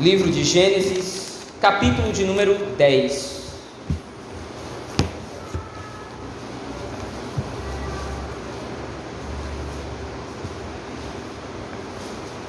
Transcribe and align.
livro 0.00 0.30
de 0.30 0.42
Gênesis, 0.42 1.40
capítulo 1.60 2.10
de 2.10 2.24
número 2.24 2.54
10. 2.78 3.38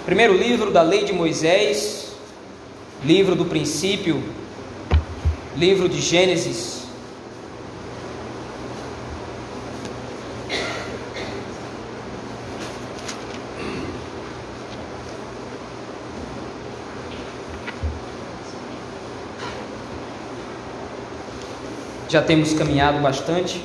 Primeiro 0.06 0.34
livro 0.34 0.72
da 0.72 0.82
lei 0.82 1.04
de 1.04 1.12
Moisés, 1.12 2.14
livro 3.04 3.36
do 3.36 3.44
princípio, 3.44 4.24
livro 5.58 5.90
de 5.90 6.00
Gênesis. 6.00 6.81
Já 22.12 22.22
temos 22.22 22.52
caminhado 22.52 23.00
bastante 23.00 23.64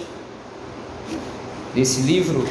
nesse 1.74 2.02
livro. 2.02 2.46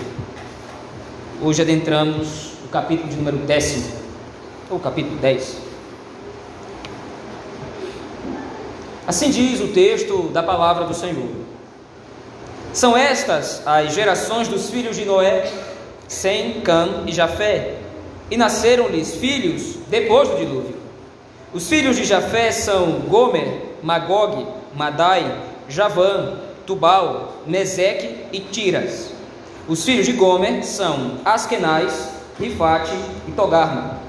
Hoje 1.42 1.62
adentramos 1.62 2.52
o 2.66 2.68
capítulo 2.68 3.08
de 3.08 3.16
número 3.16 3.38
décimo, 3.38 3.86
ou 4.70 4.78
capítulo 4.78 5.16
10. 5.16 5.56
Assim 9.08 9.30
diz 9.30 9.62
o 9.62 9.70
texto 9.70 10.24
da 10.34 10.44
palavra 10.44 10.84
do 10.84 10.94
Senhor. 10.94 11.30
São 12.74 12.98
estas 12.98 13.66
as 13.66 13.94
gerações 13.94 14.50
dos 14.50 14.70
filhos 14.70 14.98
de 14.98 15.06
Noé, 15.06 15.50
Sem, 16.10 16.60
Cã 16.60 17.06
e 17.08 17.14
Jafé, 17.14 17.78
e 18.30 18.36
nasceram-lhes 18.36 19.16
filhos 19.16 19.78
depois 19.88 20.28
do 20.28 20.36
dilúvio. 20.36 20.76
Os 21.54 21.70
filhos 21.70 21.96
de 21.96 22.04
Jafé 22.04 22.52
são 22.52 23.00
Gomer, 23.08 23.62
Magog, 23.82 24.46
Madai, 24.76 25.55
Javã, 25.70 26.36
Tubal, 26.66 27.34
Meseque 27.46 28.26
e 28.32 28.40
Tiras. 28.40 29.12
Os 29.68 29.84
filhos 29.84 30.06
de 30.06 30.14
Gomer 30.14 30.64
são 30.64 31.20
Askenais, 31.26 32.10
Rifate 32.40 32.96
e 33.28 33.32
Togarma. 33.32 34.00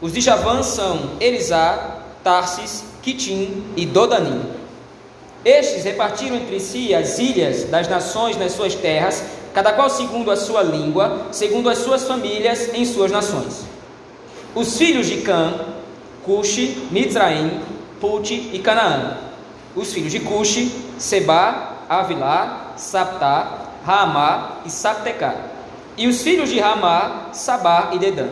Os 0.00 0.12
de 0.12 0.20
Javã 0.20 0.62
são 0.62 1.12
Elisá, 1.20 2.02
Tarsis, 2.22 2.84
Quitim 3.02 3.64
e 3.76 3.86
Dodanim. 3.86 4.42
Estes 5.44 5.84
repartiram 5.84 6.36
entre 6.36 6.60
si 6.60 6.94
as 6.94 7.18
ilhas 7.18 7.64
das 7.64 7.88
nações 7.88 8.36
nas 8.36 8.52
suas 8.52 8.74
terras, 8.74 9.24
cada 9.54 9.72
qual 9.72 9.88
segundo 9.88 10.30
a 10.30 10.36
sua 10.36 10.62
língua, 10.62 11.28
segundo 11.30 11.70
as 11.70 11.78
suas 11.78 12.04
famílias 12.04 12.74
em 12.74 12.84
suas 12.84 13.10
nações. 13.10 13.64
Os 14.54 14.76
filhos 14.76 15.06
de 15.06 15.18
Cã, 15.18 15.54
Cuxi, 16.24 16.88
Mizraim, 16.90 17.60
Pute 18.00 18.50
e 18.52 18.58
Canaã. 18.58 19.27
Os 19.78 19.92
filhos 19.92 20.10
de 20.10 20.18
Cuxi, 20.18 20.72
Seba, 20.98 21.76
Avilá, 21.88 22.72
Saptá, 22.76 23.76
Ramá 23.86 24.56
e 24.66 24.70
Saptecá. 24.70 25.36
E 25.96 26.08
os 26.08 26.20
filhos 26.20 26.50
de 26.50 26.58
Ramá, 26.58 27.28
Sabá 27.32 27.90
e 27.92 27.98
Dedã. 27.98 28.26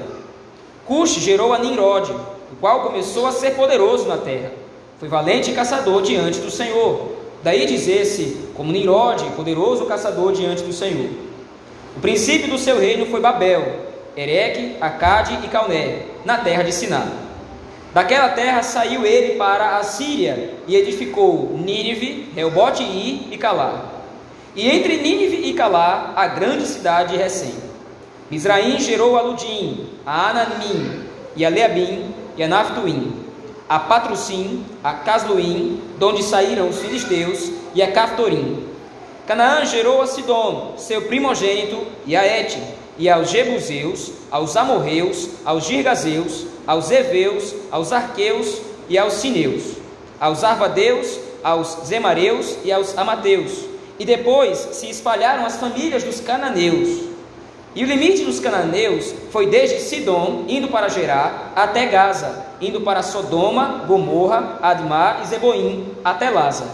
Cuxi 0.85 1.21
gerou 1.21 1.53
a 1.53 1.59
Nimrod, 1.61 2.11
o 2.11 2.57
qual 2.61 2.83
começou 2.83 3.29
a 3.29 3.33
ser 3.33 3.53
poderoso 3.53 4.09
na 4.09 4.17
terra. 4.17 4.51
Foi 4.99 5.09
valente 5.09 5.53
caçador 5.53 6.03
diante 6.03 6.41
do 6.41 6.51
Senhor. 6.51 7.13
Daí 7.45 7.65
dizer-se, 7.65 8.49
como 8.57 8.73
Nimrod, 8.73 9.23
poderoso 9.37 9.87
caçador 9.87 10.33
diante 10.33 10.65
do 10.65 10.73
Senhor. 10.73 11.11
O 11.97 12.01
princípio 12.01 12.51
do 12.51 12.59
seu 12.59 12.81
reino 12.81 13.07
foi 13.07 13.21
Babel, 13.21 13.87
Ereque, 14.17 14.79
Acade 14.81 15.39
e 15.45 15.49
Calné, 15.49 16.07
na 16.25 16.39
terra 16.39 16.65
de 16.65 16.73
Siná. 16.73 17.26
Daquela 17.97 18.29
terra 18.29 18.63
saiu 18.63 19.07
ele 19.07 19.37
para 19.37 19.79
a 19.79 19.83
Síria 19.83 20.53
e 20.69 20.77
edificou 20.77 21.57
Nínive, 21.57 22.31
Reobote 22.35 22.83
e 22.83 23.39
Calá. 23.39 23.87
E 24.55 24.69
entre 24.69 24.99
Nínive 24.99 25.49
e 25.49 25.55
Calá, 25.55 26.13
a 26.15 26.27
grande 26.27 26.67
cidade 26.67 27.17
recém. 27.17 27.55
Misraim 28.31 28.79
gerou 28.79 29.17
a 29.17 29.23
Ludim, 29.23 29.87
a 30.05 30.29
Ananimim, 30.29 31.07
e 31.35 31.43
a 31.43 31.49
Leabim, 31.49 32.15
e 32.37 32.43
a 32.43 32.49
Naphtuim, 32.49 33.15
a 33.67 33.79
Patrusim, 33.79 34.63
a 34.85 34.93
Casluim, 34.93 35.81
donde 35.99 36.23
saíram 36.23 36.69
os 36.69 36.79
filisteus, 36.79 37.51
e 37.75 37.83
a 37.83 37.91
Caftorim. 37.93 38.63
Canaã 39.27 39.65
gerou 39.65 40.03
a 40.03 40.07
Sidom, 40.07 40.75
seu 40.77 41.01
primogênito, 41.01 41.87
e 42.05 42.15
a 42.15 42.27
Et, 42.27 42.59
e 42.99 43.09
aos 43.09 43.31
Jebuseus, 43.31 44.13
aos 44.31 44.55
Amorreus, 44.55 45.31
aos 45.47 45.65
Girgazeus, 45.65 46.56
aos 46.67 46.91
Eveus, 46.91 47.55
aos 47.71 47.93
Arqueus 47.93 48.61
e 48.89 48.99
aos 48.99 49.15
Sineus, 49.15 49.63
aos 50.21 50.43
Arvadeus, 50.43 51.19
aos 51.43 51.79
Zemareus 51.87 52.57
e 52.65 52.73
aos 52.73 52.97
Amateus. 52.99 53.67
E 53.99 54.05
depois 54.05 54.59
se 54.73 54.91
espalharam 54.91 55.47
as 55.47 55.57
famílias 55.57 56.03
dos 56.03 56.21
cananeus. 56.21 57.07
E 57.75 57.85
o 57.85 57.87
limite 57.87 58.25
dos 58.25 58.41
cananeus 58.41 59.15
foi 59.31 59.47
desde 59.47 59.81
Sidom, 59.81 60.45
indo 60.49 60.69
para 60.69 60.89
Gerá, 60.89 61.53
até 61.55 61.87
Gaza, 61.87 62.47
indo 62.61 62.81
para 62.81 63.03
Sodoma, 63.03 63.85
Gomorra, 63.87 64.59
Admar 64.63 65.21
e 65.23 65.27
Zeboim, 65.27 65.87
até 66.03 66.31
Laza. 66.31 66.67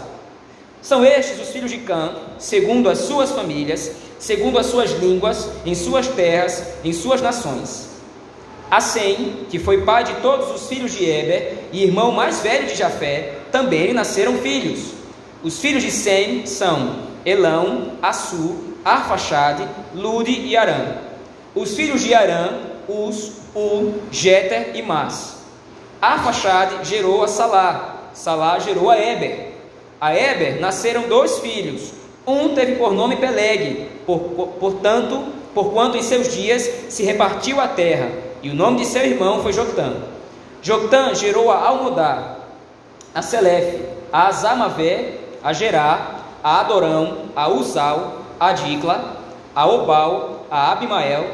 São 0.81 1.05
estes 1.05 1.39
os 1.39 1.49
filhos 1.49 1.71
de 1.71 1.79
Cã, 1.79 2.13
segundo 2.37 2.89
as 2.89 2.99
suas 2.99 3.31
famílias, 3.31 3.91
segundo 4.17 4.57
as 4.57 4.65
suas 4.65 4.91
línguas, 4.91 5.49
em 5.65 5.75
suas 5.75 6.07
terras, 6.07 6.63
em 6.83 6.93
suas 6.93 7.21
nações. 7.21 7.92
A 8.73 8.81
Sem, 8.81 9.45
que 9.51 9.59
foi 9.59 9.83
pai 9.83 10.03
de 10.03 10.13
todos 10.15 10.49
os 10.49 10.67
filhos 10.67 10.93
de 10.93 11.07
Eber 11.07 11.59
e 11.71 11.83
irmão 11.83 12.11
mais 12.11 12.39
velho 12.39 12.65
de 12.65 12.73
Jafé, 12.73 13.33
também 13.51 13.93
nasceram 13.93 14.39
filhos. 14.39 14.93
Os 15.43 15.59
filhos 15.59 15.83
de 15.83 15.91
Sem 15.91 16.47
são 16.47 16.95
Elão, 17.23 17.91
Assu, 18.01 18.73
Arfaxade, 18.83 19.63
Lude 19.93 20.31
e 20.31 20.57
Arã. 20.57 20.95
Os 21.53 21.75
filhos 21.75 22.01
de 22.01 22.15
Arã, 22.15 22.49
Us, 22.89 23.33
Ul, 23.53 23.93
Jeter 24.11 24.71
e 24.73 24.81
Mas. 24.81 25.35
Arfaxade 26.01 26.89
gerou 26.89 27.23
a 27.23 27.27
Salá, 27.27 28.09
Salá 28.15 28.57
gerou 28.57 28.89
a 28.89 28.97
Eber. 28.99 29.51
A 30.01 30.15
Eber 30.15 30.59
nasceram 30.59 31.03
dois 31.03 31.37
filhos. 31.37 31.93
Um 32.25 32.55
teve 32.55 32.77
por 32.77 32.91
nome 32.91 33.17
Peleg, 33.17 33.87
por, 34.03 34.19
por, 34.19 34.47
portanto, 34.53 35.25
porquanto 35.53 35.95
em 35.95 36.01
seus 36.01 36.33
dias 36.33 36.67
se 36.89 37.03
repartiu 37.03 37.61
a 37.61 37.67
terra 37.67 38.22
e 38.43 38.49
o 38.49 38.55
nome 38.55 38.79
de 38.79 38.85
seu 38.85 39.03
irmão 39.05 39.41
foi 39.41 39.53
Joctã. 39.53 39.93
Joctã 40.61 41.15
gerou 41.15 41.49
a 41.49 41.65
Almodá, 41.65 42.35
a 43.15 43.21
Selefe, 43.21 43.81
a 44.11 44.27
Azamavé, 44.27 45.17
a 45.41 45.53
Gerá, 45.53 46.19
a 46.43 46.59
Adorão, 46.59 47.29
a 47.35 47.49
Uzal, 47.49 48.19
a 48.37 48.51
Dicla, 48.51 49.17
a 49.55 49.65
Obal, 49.65 50.45
a 50.51 50.73
Abimael, 50.73 51.25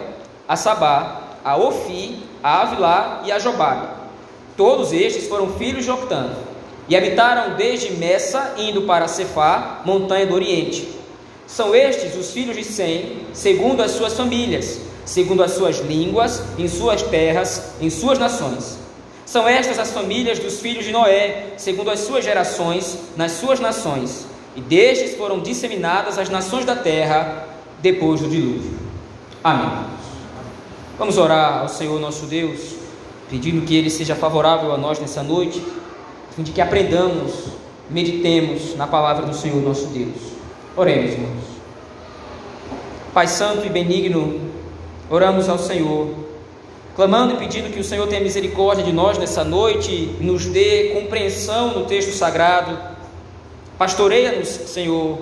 a 0.47 0.55
Sabá, 0.55 1.21
a 1.43 1.57
Ofi, 1.57 2.23
a 2.43 2.61
Avilá 2.61 3.23
e 3.25 3.31
a 3.31 3.39
Jobabe. 3.39 3.87
Todos 4.55 4.93
estes 4.93 5.27
foram 5.27 5.49
filhos 5.53 5.79
de 5.79 5.87
Joctã, 5.87 6.29
e 6.87 6.95
habitaram 6.95 7.55
desde 7.55 7.91
Messa, 7.93 8.55
indo 8.57 8.83
para 8.83 9.07
Cefá, 9.07 9.81
montanha 9.85 10.25
do 10.25 10.33
Oriente. 10.33 10.89
São 11.47 11.73
estes 11.73 12.15
os 12.15 12.31
filhos 12.31 12.55
de 12.55 12.63
Sem, 12.63 13.21
segundo 13.33 13.81
as 13.81 13.91
suas 13.91 14.15
famílias, 14.15 14.81
segundo 15.09 15.41
as 15.41 15.53
suas 15.53 15.79
línguas, 15.79 16.43
em 16.55 16.67
suas 16.67 17.01
terras, 17.01 17.71
em 17.81 17.89
suas 17.89 18.19
nações. 18.19 18.77
São 19.25 19.47
estas 19.47 19.79
as 19.79 19.89
famílias 19.89 20.37
dos 20.37 20.59
filhos 20.59 20.85
de 20.85 20.91
Noé, 20.91 21.53
segundo 21.57 21.89
as 21.89 22.01
suas 22.01 22.23
gerações, 22.23 22.95
nas 23.17 23.31
suas 23.31 23.59
nações. 23.59 24.27
E 24.55 24.61
destes 24.61 25.15
foram 25.15 25.39
disseminadas 25.39 26.19
as 26.19 26.29
nações 26.29 26.63
da 26.63 26.75
terra 26.75 27.47
depois 27.81 28.21
do 28.21 28.29
dilúvio. 28.29 28.71
Amém. 29.43 29.83
Vamos 30.99 31.17
orar 31.17 31.61
ao 31.61 31.69
Senhor 31.69 31.99
nosso 31.99 32.27
Deus, 32.27 32.75
pedindo 33.31 33.65
que 33.65 33.75
Ele 33.75 33.89
seja 33.89 34.13
favorável 34.13 34.71
a 34.71 34.77
nós 34.77 34.99
nessa 34.99 35.23
noite, 35.23 35.59
a 36.29 36.33
fim 36.35 36.43
de 36.43 36.51
que 36.51 36.61
aprendamos, 36.61 37.33
meditemos 37.89 38.75
na 38.75 38.85
palavra 38.85 39.25
do 39.25 39.35
Senhor 39.35 39.59
nosso 39.59 39.87
Deus. 39.87 40.33
Oremos, 40.77 41.13
irmãos. 41.13 41.45
Pai 43.11 43.25
Santo 43.25 43.65
e 43.65 43.69
benigno, 43.69 44.48
Oramos 45.09 45.49
ao 45.49 45.57
Senhor, 45.57 46.13
clamando 46.95 47.33
e 47.33 47.37
pedindo 47.37 47.73
que 47.73 47.79
o 47.79 47.83
Senhor 47.83 48.07
tenha 48.07 48.21
misericórdia 48.21 48.83
de 48.83 48.93
nós 48.93 49.17
nessa 49.17 49.43
noite 49.43 50.15
nos 50.21 50.45
dê 50.45 50.89
compreensão 50.89 51.79
no 51.79 51.85
texto 51.85 52.11
sagrado. 52.11 52.77
Pastoreia-nos, 53.75 54.47
Senhor, 54.47 55.17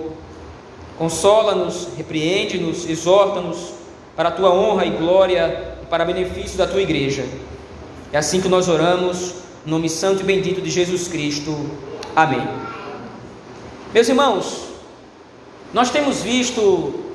consola-nos, 0.98 1.88
repreende-nos, 1.96 2.86
exorta-nos 2.86 3.72
para 4.14 4.28
a 4.28 4.32
tua 4.32 4.52
honra 4.52 4.84
e 4.84 4.90
glória 4.90 5.78
e 5.82 5.86
para 5.86 6.04
benefício 6.04 6.58
da 6.58 6.66
tua 6.66 6.82
igreja. 6.82 7.24
É 8.12 8.18
assim 8.18 8.42
que 8.42 8.48
nós 8.48 8.68
oramos, 8.68 9.36
no 9.64 9.72
nome 9.72 9.88
santo 9.88 10.20
e 10.20 10.24
bendito 10.24 10.60
de 10.60 10.68
Jesus 10.68 11.08
Cristo. 11.08 11.56
Amém. 12.14 12.46
Meus 13.94 14.06
irmãos, 14.06 14.64
nós 15.72 15.90
temos 15.90 16.20
visto 16.20 17.07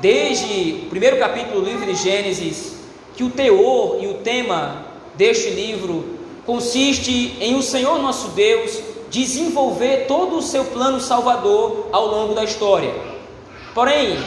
desde 0.00 0.84
o 0.84 0.88
primeiro 0.88 1.18
capítulo 1.18 1.60
do 1.60 1.66
livro 1.66 1.86
de 1.86 1.94
Gênesis, 1.94 2.76
que 3.14 3.22
o 3.22 3.30
teor 3.30 3.98
e 4.00 4.06
o 4.06 4.14
tema 4.14 4.86
deste 5.14 5.50
livro 5.50 6.18
consiste 6.46 7.36
em 7.40 7.54
o 7.54 7.62
Senhor 7.62 8.00
nosso 8.00 8.28
Deus 8.28 8.80
desenvolver 9.10 10.06
todo 10.06 10.36
o 10.36 10.42
seu 10.42 10.64
plano 10.64 11.00
salvador 11.00 11.88
ao 11.92 12.06
longo 12.06 12.34
da 12.34 12.44
história. 12.44 12.94
Porém, 13.74 14.18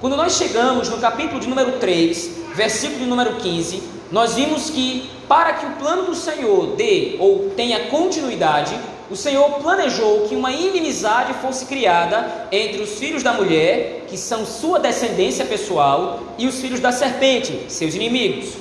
quando 0.00 0.16
nós 0.16 0.36
chegamos 0.36 0.88
no 0.88 0.98
capítulo 0.98 1.40
de 1.40 1.48
número 1.48 1.72
3, 1.72 2.30
versículo 2.54 3.00
de 3.00 3.06
número 3.06 3.34
15, 3.36 3.82
nós 4.10 4.34
vimos 4.34 4.70
que 4.70 5.10
para 5.28 5.52
que 5.54 5.66
o 5.66 5.72
plano 5.72 6.04
do 6.04 6.14
Senhor 6.14 6.68
dê 6.68 7.16
ou 7.18 7.50
tenha 7.54 7.86
continuidade, 7.86 8.74
o 9.10 9.16
Senhor 9.16 9.48
planejou 9.60 10.28
que 10.28 10.36
uma 10.36 10.52
inimizade 10.52 11.32
fosse 11.34 11.64
criada 11.66 12.48
entre 12.52 12.82
os 12.82 12.98
filhos 12.98 13.22
da 13.22 13.32
mulher, 13.32 14.04
que 14.06 14.16
são 14.16 14.44
sua 14.44 14.78
descendência 14.78 15.44
pessoal, 15.44 16.20
e 16.36 16.46
os 16.46 16.60
filhos 16.60 16.80
da 16.80 16.92
serpente, 16.92 17.66
seus 17.68 17.94
inimigos. 17.94 18.54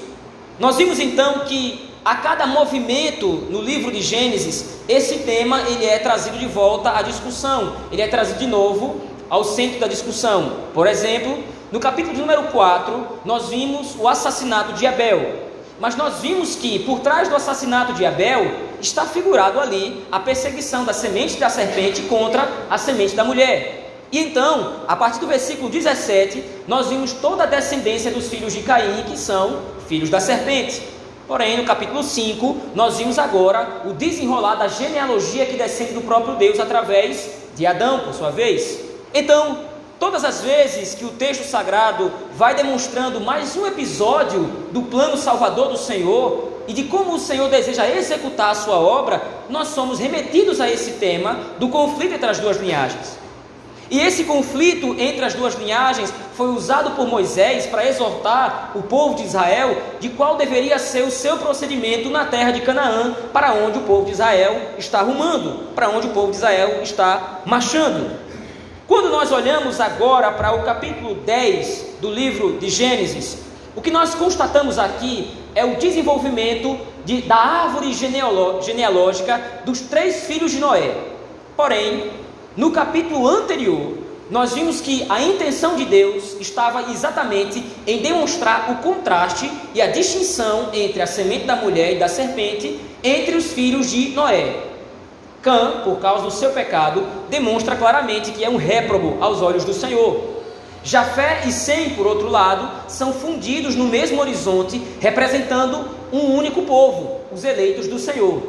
Nós 0.59 0.77
vimos 0.77 0.99
então 0.99 1.39
que 1.39 1.89
a 2.03 2.15
cada 2.15 2.47
movimento 2.47 3.27
no 3.49 3.61
livro 3.61 3.91
de 3.91 4.01
Gênesis, 4.01 4.77
esse 4.87 5.19
tema 5.19 5.61
ele 5.63 5.85
é 5.85 5.99
trazido 5.99 6.37
de 6.37 6.47
volta 6.47 6.97
à 6.97 7.01
discussão, 7.01 7.75
ele 7.91 8.01
é 8.01 8.07
trazido 8.07 8.39
de 8.39 8.47
novo 8.47 9.01
ao 9.29 9.43
centro 9.43 9.79
da 9.79 9.87
discussão. 9.87 10.53
Por 10.73 10.87
exemplo, 10.87 11.43
no 11.69 11.81
capítulo 11.81 12.17
número 12.17 12.43
4, 12.43 13.19
nós 13.25 13.49
vimos 13.49 13.95
o 13.99 14.07
assassinato 14.07 14.71
de 14.73 14.87
Abel. 14.87 15.46
Mas 15.79 15.95
nós 15.95 16.19
vimos 16.21 16.55
que 16.55 16.79
por 16.79 16.99
trás 16.99 17.29
do 17.29 17.35
assassinato 17.35 17.93
de 17.93 18.05
Abel 18.05 18.51
está 18.81 19.05
figurado 19.05 19.59
ali 19.59 20.05
a 20.11 20.19
perseguição 20.19 20.85
da 20.85 20.93
semente 20.93 21.37
da 21.37 21.49
serpente 21.49 22.03
contra 22.03 22.47
a 22.69 22.77
semente 22.77 23.15
da 23.15 23.23
mulher. 23.23 24.05
E 24.11 24.19
então, 24.19 24.81
a 24.87 24.95
partir 24.95 25.19
do 25.19 25.27
versículo 25.27 25.69
17, 25.69 26.43
nós 26.67 26.87
vimos 26.87 27.11
toda 27.13 27.43
a 27.43 27.45
descendência 27.45 28.09
dos 28.09 28.27
filhos 28.27 28.53
de 28.53 28.61
Caim, 28.61 29.03
que 29.03 29.17
são 29.17 29.59
filhos 29.87 30.09
da 30.09 30.19
serpente. 30.19 30.81
Porém, 31.27 31.57
no 31.57 31.65
capítulo 31.65 32.01
5, 32.01 32.57
nós 32.73 32.97
vimos 32.97 33.19
agora 33.19 33.81
o 33.85 33.93
desenrolar 33.93 34.55
da 34.55 34.69
genealogia 34.69 35.45
que 35.45 35.57
descende 35.57 35.93
do 35.93 36.01
próprio 36.01 36.35
Deus 36.35 36.57
através 36.57 37.29
de 37.53 37.65
Adão, 37.65 37.99
por 37.99 38.13
sua 38.13 38.31
vez. 38.31 38.79
Então, 39.13 39.57
Todas 39.99 40.23
as 40.23 40.41
vezes 40.41 40.93
que 40.93 41.05
o 41.05 41.09
texto 41.09 41.43
sagrado 41.43 42.11
vai 42.35 42.53
demonstrando 42.53 43.19
mais 43.19 43.55
um 43.57 43.65
episódio 43.65 44.43
do 44.71 44.83
plano 44.83 45.17
salvador 45.17 45.69
do 45.69 45.77
Senhor 45.77 46.49
e 46.67 46.73
de 46.73 46.83
como 46.83 47.15
o 47.15 47.19
Senhor 47.19 47.49
deseja 47.49 47.89
executar 47.89 48.51
a 48.51 48.55
sua 48.55 48.75
obra, 48.75 49.23
nós 49.49 49.69
somos 49.69 49.97
remetidos 49.97 50.61
a 50.61 50.69
esse 50.69 50.93
tema 50.93 51.39
do 51.57 51.69
conflito 51.69 52.13
entre 52.13 52.29
as 52.29 52.39
duas 52.39 52.57
linhagens. 52.57 53.17
E 53.89 53.99
esse 53.99 54.25
conflito 54.25 54.95
entre 54.99 55.25
as 55.25 55.33
duas 55.33 55.55
linhagens 55.55 56.13
foi 56.35 56.49
usado 56.49 56.91
por 56.91 57.07
Moisés 57.07 57.65
para 57.65 57.87
exortar 57.87 58.73
o 58.75 58.83
povo 58.83 59.15
de 59.15 59.23
Israel 59.23 59.81
de 59.99 60.09
qual 60.09 60.35
deveria 60.35 60.77
ser 60.77 61.03
o 61.03 61.11
seu 61.11 61.37
procedimento 61.37 62.09
na 62.09 62.25
terra 62.25 62.51
de 62.51 62.61
Canaã, 62.61 63.15
para 63.33 63.53
onde 63.53 63.79
o 63.79 63.83
povo 63.83 64.05
de 64.05 64.11
Israel 64.11 64.73
está 64.77 65.01
rumando, 65.01 65.69
para 65.73 65.89
onde 65.89 66.07
o 66.07 66.11
povo 66.11 66.29
de 66.29 66.37
Israel 66.37 66.81
está 66.83 67.41
marchando. 67.45 68.26
Quando 68.87 69.09
nós 69.09 69.33
olhamos 69.33 69.81
agora 69.81 70.31
para 70.31 70.55
o 70.55 70.63
capítulo 70.63 71.15
10 71.15 71.97
do 71.99 72.09
livro 72.09 72.57
de 72.57 72.69
Gênesis, 72.69 73.39
o 73.75 73.81
que 73.81 73.91
nós 73.91 74.15
constatamos 74.15 74.79
aqui 74.79 75.29
é 75.53 75.65
o 75.65 75.75
desenvolvimento 75.75 76.79
de, 77.03 77.21
da 77.23 77.35
árvore 77.35 77.91
genealógica 77.91 79.61
dos 79.65 79.81
três 79.81 80.25
filhos 80.25 80.51
de 80.51 80.59
Noé. 80.59 80.95
Porém, 81.57 82.11
no 82.55 82.71
capítulo 82.71 83.27
anterior, 83.27 83.97
nós 84.31 84.53
vimos 84.53 84.79
que 84.79 85.05
a 85.09 85.21
intenção 85.21 85.75
de 85.75 85.83
Deus 85.83 86.37
estava 86.39 86.89
exatamente 86.89 87.61
em 87.85 87.97
demonstrar 87.97 88.71
o 88.71 88.75
contraste 88.77 89.51
e 89.73 89.81
a 89.81 89.87
distinção 89.87 90.69
entre 90.71 91.01
a 91.01 91.07
semente 91.07 91.43
da 91.43 91.57
mulher 91.57 91.91
e 91.91 91.99
da 91.99 92.07
serpente 92.07 92.79
entre 93.03 93.35
os 93.35 93.51
filhos 93.51 93.91
de 93.91 94.09
Noé. 94.11 94.76
Cã, 95.47 95.79
por 95.85 95.97
causa 95.99 96.25
do 96.25 96.29
seu 96.29 96.49
pecado, 96.49 97.07
demonstra 97.29 97.73
claramente 97.77 98.31
que 98.31 98.43
é 98.43 98.49
um 98.49 98.57
réprobo 98.57 99.15
aos 99.23 99.41
olhos 99.41 99.63
do 99.63 99.73
Senhor. 99.73 100.21
Jafé 100.83 101.43
e 101.45 101.53
Sem, 101.53 101.91
por 101.91 102.05
outro 102.05 102.27
lado, 102.27 102.69
são 102.89 103.13
fundidos 103.13 103.73
no 103.73 103.85
mesmo 103.85 104.19
horizonte, 104.19 104.81
representando 104.99 105.89
um 106.11 106.35
único 106.35 106.63
povo, 106.63 107.21
os 107.31 107.45
eleitos 107.45 107.87
do 107.87 107.97
Senhor. 107.97 108.43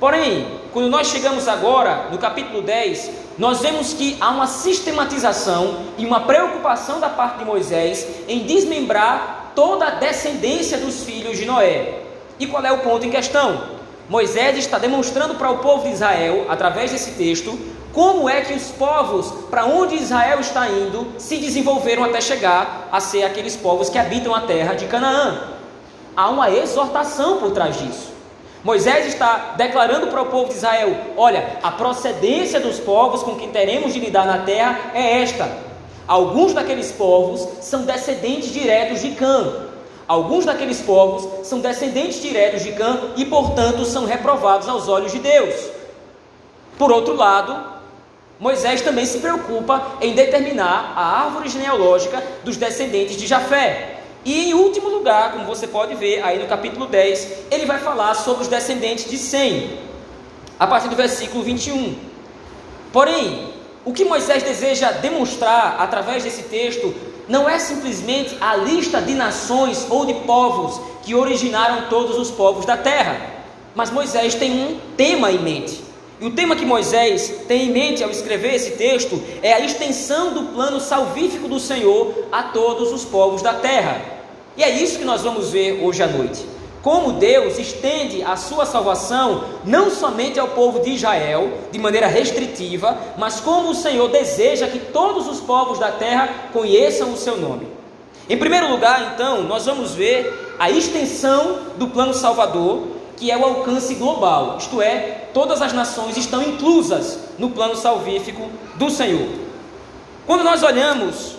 Porém, 0.00 0.46
quando 0.72 0.88
nós 0.88 1.08
chegamos 1.08 1.46
agora 1.46 2.08
no 2.10 2.16
capítulo 2.16 2.62
10, 2.62 3.10
nós 3.36 3.60
vemos 3.60 3.92
que 3.92 4.16
há 4.18 4.30
uma 4.30 4.46
sistematização 4.46 5.76
e 5.98 6.06
uma 6.06 6.20
preocupação 6.20 7.00
da 7.00 7.10
parte 7.10 7.40
de 7.40 7.44
Moisés 7.44 8.06
em 8.26 8.44
desmembrar 8.44 9.52
toda 9.54 9.84
a 9.84 9.90
descendência 9.90 10.78
dos 10.78 11.04
filhos 11.04 11.36
de 11.36 11.44
Noé. 11.44 12.00
E 12.40 12.46
qual 12.46 12.64
é 12.64 12.72
o 12.72 12.78
ponto 12.78 13.04
em 13.04 13.10
questão? 13.10 13.77
Moisés 14.08 14.56
está 14.56 14.78
demonstrando 14.78 15.34
para 15.34 15.50
o 15.50 15.58
povo 15.58 15.84
de 15.86 15.92
Israel, 15.92 16.46
através 16.48 16.90
desse 16.90 17.10
texto, 17.12 17.58
como 17.92 18.28
é 18.28 18.40
que 18.40 18.54
os 18.54 18.70
povos 18.70 19.30
para 19.50 19.66
onde 19.66 19.96
Israel 19.96 20.40
está 20.40 20.68
indo 20.68 21.08
se 21.18 21.36
desenvolveram 21.36 22.04
até 22.04 22.20
chegar 22.20 22.88
a 22.90 23.00
ser 23.00 23.24
aqueles 23.24 23.56
povos 23.56 23.90
que 23.90 23.98
habitam 23.98 24.34
a 24.34 24.42
terra 24.42 24.74
de 24.74 24.86
Canaã. 24.86 25.48
Há 26.16 26.30
uma 26.30 26.50
exortação 26.50 27.38
por 27.38 27.50
trás 27.50 27.78
disso. 27.78 28.08
Moisés 28.64 29.06
está 29.06 29.54
declarando 29.56 30.08
para 30.08 30.22
o 30.22 30.26
povo 30.26 30.48
de 30.48 30.54
Israel: 30.54 30.96
olha, 31.16 31.58
a 31.62 31.70
procedência 31.70 32.60
dos 32.60 32.78
povos 32.78 33.22
com 33.22 33.36
quem 33.36 33.50
teremos 33.50 33.92
de 33.92 34.00
lidar 34.00 34.26
na 34.26 34.38
terra 34.38 34.92
é 34.94 35.22
esta. 35.22 35.48
Alguns 36.06 36.54
daqueles 36.54 36.90
povos 36.90 37.46
são 37.60 37.82
descendentes 37.82 38.52
diretos 38.52 39.02
de 39.02 39.10
Cã, 39.10 39.67
Alguns 40.08 40.46
daqueles 40.46 40.80
povos 40.80 41.46
são 41.46 41.60
descendentes 41.60 42.22
diretos 42.22 42.62
de 42.62 42.72
Cã 42.72 43.12
e, 43.14 43.26
portanto, 43.26 43.84
são 43.84 44.06
reprovados 44.06 44.66
aos 44.66 44.88
olhos 44.88 45.12
de 45.12 45.18
Deus. 45.18 45.54
Por 46.78 46.90
outro 46.90 47.14
lado, 47.14 47.78
Moisés 48.40 48.80
também 48.80 49.04
se 49.04 49.18
preocupa 49.18 49.98
em 50.00 50.14
determinar 50.14 50.94
a 50.96 51.24
árvore 51.24 51.50
genealógica 51.50 52.22
dos 52.42 52.56
descendentes 52.56 53.18
de 53.18 53.26
Jafé. 53.26 53.98
E 54.24 54.48
em 54.48 54.54
último 54.54 54.88
lugar, 54.88 55.32
como 55.32 55.44
você 55.44 55.66
pode 55.66 55.94
ver 55.94 56.22
aí 56.24 56.38
no 56.38 56.46
capítulo 56.46 56.86
10, 56.86 57.50
ele 57.50 57.66
vai 57.66 57.78
falar 57.78 58.14
sobre 58.14 58.42
os 58.42 58.48
descendentes 58.48 59.10
de 59.10 59.18
Sem, 59.18 59.78
a 60.58 60.66
partir 60.66 60.88
do 60.88 60.96
versículo 60.96 61.42
21. 61.44 61.96
Porém, 62.92 63.52
o 63.84 63.92
que 63.92 64.04
Moisés 64.04 64.42
deseja 64.42 64.90
demonstrar 64.90 65.76
através 65.78 66.24
desse 66.24 66.44
texto 66.44 66.94
não 67.28 67.48
é 67.48 67.58
simplesmente 67.58 68.36
a 68.40 68.56
lista 68.56 69.00
de 69.02 69.14
nações 69.14 69.86
ou 69.90 70.06
de 70.06 70.14
povos 70.14 70.80
que 71.02 71.14
originaram 71.14 71.88
todos 71.88 72.18
os 72.18 72.30
povos 72.30 72.64
da 72.64 72.76
terra, 72.76 73.20
mas 73.74 73.90
Moisés 73.90 74.34
tem 74.34 74.52
um 74.52 74.78
tema 74.96 75.30
em 75.30 75.38
mente. 75.38 75.82
E 76.20 76.26
o 76.26 76.32
tema 76.32 76.56
que 76.56 76.64
Moisés 76.64 77.32
tem 77.46 77.68
em 77.68 77.72
mente 77.72 78.02
ao 78.02 78.10
escrever 78.10 78.54
esse 78.54 78.72
texto 78.72 79.22
é 79.40 79.52
a 79.52 79.60
extensão 79.60 80.32
do 80.32 80.54
plano 80.54 80.80
salvífico 80.80 81.46
do 81.46 81.60
Senhor 81.60 82.26
a 82.32 82.42
todos 82.44 82.92
os 82.92 83.04
povos 83.04 83.40
da 83.40 83.54
terra. 83.54 84.00
E 84.56 84.64
é 84.64 84.70
isso 84.70 84.98
que 84.98 85.04
nós 85.04 85.22
vamos 85.22 85.50
ver 85.50 85.80
hoje 85.84 86.02
à 86.02 86.08
noite 86.08 86.57
como 86.88 87.12
Deus 87.12 87.58
estende 87.58 88.22
a 88.22 88.34
sua 88.34 88.64
salvação 88.64 89.44
não 89.62 89.90
somente 89.90 90.40
ao 90.40 90.48
povo 90.48 90.80
de 90.80 90.92
Israel, 90.92 91.52
de 91.70 91.78
maneira 91.78 92.06
restritiva, 92.06 92.96
mas 93.18 93.40
como 93.40 93.68
o 93.68 93.74
Senhor 93.74 94.08
deseja 94.08 94.68
que 94.68 94.78
todos 94.78 95.28
os 95.28 95.38
povos 95.38 95.78
da 95.78 95.92
terra 95.92 96.48
conheçam 96.50 97.12
o 97.12 97.16
seu 97.18 97.36
nome. 97.36 97.68
Em 98.26 98.38
primeiro 98.38 98.70
lugar, 98.70 99.12
então, 99.12 99.42
nós 99.42 99.66
vamos 99.66 99.92
ver 99.92 100.56
a 100.58 100.70
extensão 100.70 101.58
do 101.76 101.88
plano 101.88 102.14
salvador, 102.14 102.84
que 103.18 103.30
é 103.30 103.36
o 103.36 103.44
alcance 103.44 103.94
global, 103.94 104.56
isto 104.58 104.80
é, 104.80 105.28
todas 105.34 105.60
as 105.60 105.74
nações 105.74 106.16
estão 106.16 106.42
inclusas 106.42 107.18
no 107.38 107.50
plano 107.50 107.76
salvífico 107.76 108.48
do 108.76 108.88
Senhor. 108.88 109.28
Quando 110.26 110.42
nós 110.42 110.62
olhamos 110.62 111.36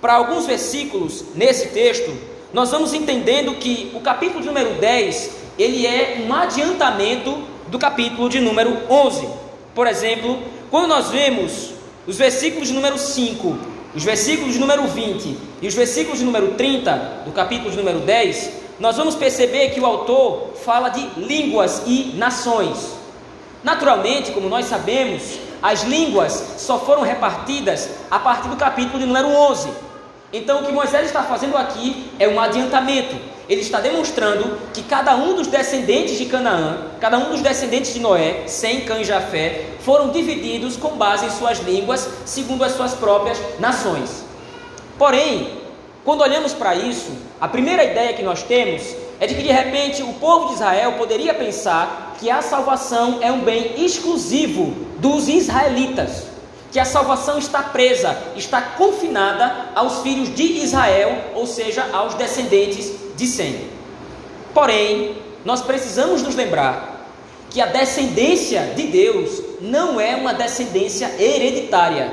para 0.00 0.14
alguns 0.14 0.46
versículos 0.46 1.24
nesse 1.34 1.70
texto, 1.70 2.35
nós 2.52 2.70
vamos 2.70 2.94
entendendo 2.94 3.54
que 3.54 3.90
o 3.94 4.00
capítulo 4.00 4.40
de 4.40 4.46
número 4.46 4.74
10, 4.74 5.30
ele 5.58 5.86
é 5.86 6.24
um 6.26 6.32
adiantamento 6.32 7.38
do 7.68 7.78
capítulo 7.78 8.28
de 8.28 8.40
número 8.40 8.78
11. 8.88 9.28
Por 9.74 9.86
exemplo, 9.86 10.38
quando 10.70 10.88
nós 10.88 11.10
vemos 11.10 11.70
os 12.06 12.16
versículos 12.16 12.68
de 12.68 12.74
número 12.74 12.98
5, 12.98 13.58
os 13.94 14.04
versículos 14.04 14.54
de 14.54 14.60
número 14.60 14.86
20 14.86 15.36
e 15.60 15.66
os 15.66 15.74
versículos 15.74 16.18
de 16.18 16.24
número 16.24 16.52
30 16.52 17.22
do 17.24 17.32
capítulo 17.32 17.70
de 17.70 17.76
número 17.76 18.00
10, 18.00 18.50
nós 18.78 18.96
vamos 18.96 19.14
perceber 19.14 19.70
que 19.70 19.80
o 19.80 19.86
autor 19.86 20.50
fala 20.64 20.90
de 20.90 21.00
línguas 21.20 21.82
e 21.86 22.12
nações. 22.16 22.92
Naturalmente, 23.64 24.32
como 24.32 24.48
nós 24.48 24.66
sabemos, 24.66 25.38
as 25.62 25.82
línguas 25.82 26.56
só 26.58 26.78
foram 26.78 27.02
repartidas 27.02 27.88
a 28.10 28.18
partir 28.18 28.48
do 28.48 28.56
capítulo 28.56 28.98
de 28.98 29.06
número 29.06 29.28
11. 29.28 29.68
Então, 30.32 30.60
o 30.60 30.66
que 30.66 30.72
Moisés 30.72 31.06
está 31.06 31.22
fazendo 31.22 31.56
aqui 31.56 32.10
é 32.18 32.28
um 32.28 32.40
adiantamento. 32.40 33.16
Ele 33.48 33.60
está 33.60 33.80
demonstrando 33.80 34.58
que 34.74 34.82
cada 34.82 35.14
um 35.14 35.36
dos 35.36 35.46
descendentes 35.46 36.18
de 36.18 36.26
Canaã, 36.26 36.78
cada 37.00 37.16
um 37.16 37.30
dos 37.30 37.40
descendentes 37.40 37.94
de 37.94 38.00
Noé, 38.00 38.42
sem 38.46 38.80
Cã 38.80 38.98
e 38.98 39.04
Jafé, 39.04 39.66
foram 39.80 40.10
divididos 40.10 40.76
com 40.76 40.96
base 40.96 41.26
em 41.26 41.30
suas 41.30 41.58
línguas, 41.60 42.08
segundo 42.24 42.64
as 42.64 42.72
suas 42.72 42.92
próprias 42.94 43.38
nações. 43.60 44.24
Porém, 44.98 45.48
quando 46.04 46.22
olhamos 46.22 46.52
para 46.52 46.74
isso, 46.74 47.10
a 47.40 47.46
primeira 47.46 47.84
ideia 47.84 48.12
que 48.14 48.22
nós 48.22 48.42
temos 48.42 48.82
é 49.20 49.26
de 49.26 49.34
que 49.34 49.42
de 49.42 49.52
repente 49.52 50.02
o 50.02 50.12
povo 50.14 50.48
de 50.48 50.54
Israel 50.54 50.92
poderia 50.92 51.34
pensar 51.34 52.16
que 52.18 52.30
a 52.30 52.42
salvação 52.42 53.18
é 53.20 53.30
um 53.30 53.40
bem 53.40 53.84
exclusivo 53.84 54.74
dos 54.98 55.28
israelitas, 55.28 56.24
que 56.72 56.80
a 56.80 56.84
salvação 56.84 57.38
está 57.38 57.62
presa, 57.62 58.16
está 58.36 58.60
confinada 58.60 59.70
aos 59.74 60.00
filhos 60.00 60.34
de 60.34 60.42
Israel, 60.42 61.32
ou 61.34 61.46
seja, 61.46 61.88
aos 61.92 62.14
descendentes 62.14 62.92
de 63.16 63.26
Sem. 63.26 63.68
Porém, 64.52 65.16
nós 65.44 65.62
precisamos 65.62 66.22
nos 66.22 66.34
lembrar 66.34 67.06
que 67.50 67.60
a 67.60 67.66
descendência 67.66 68.72
de 68.74 68.84
Deus 68.88 69.42
não 69.60 70.00
é 70.00 70.16
uma 70.16 70.34
descendência 70.34 71.14
hereditária. 71.18 72.10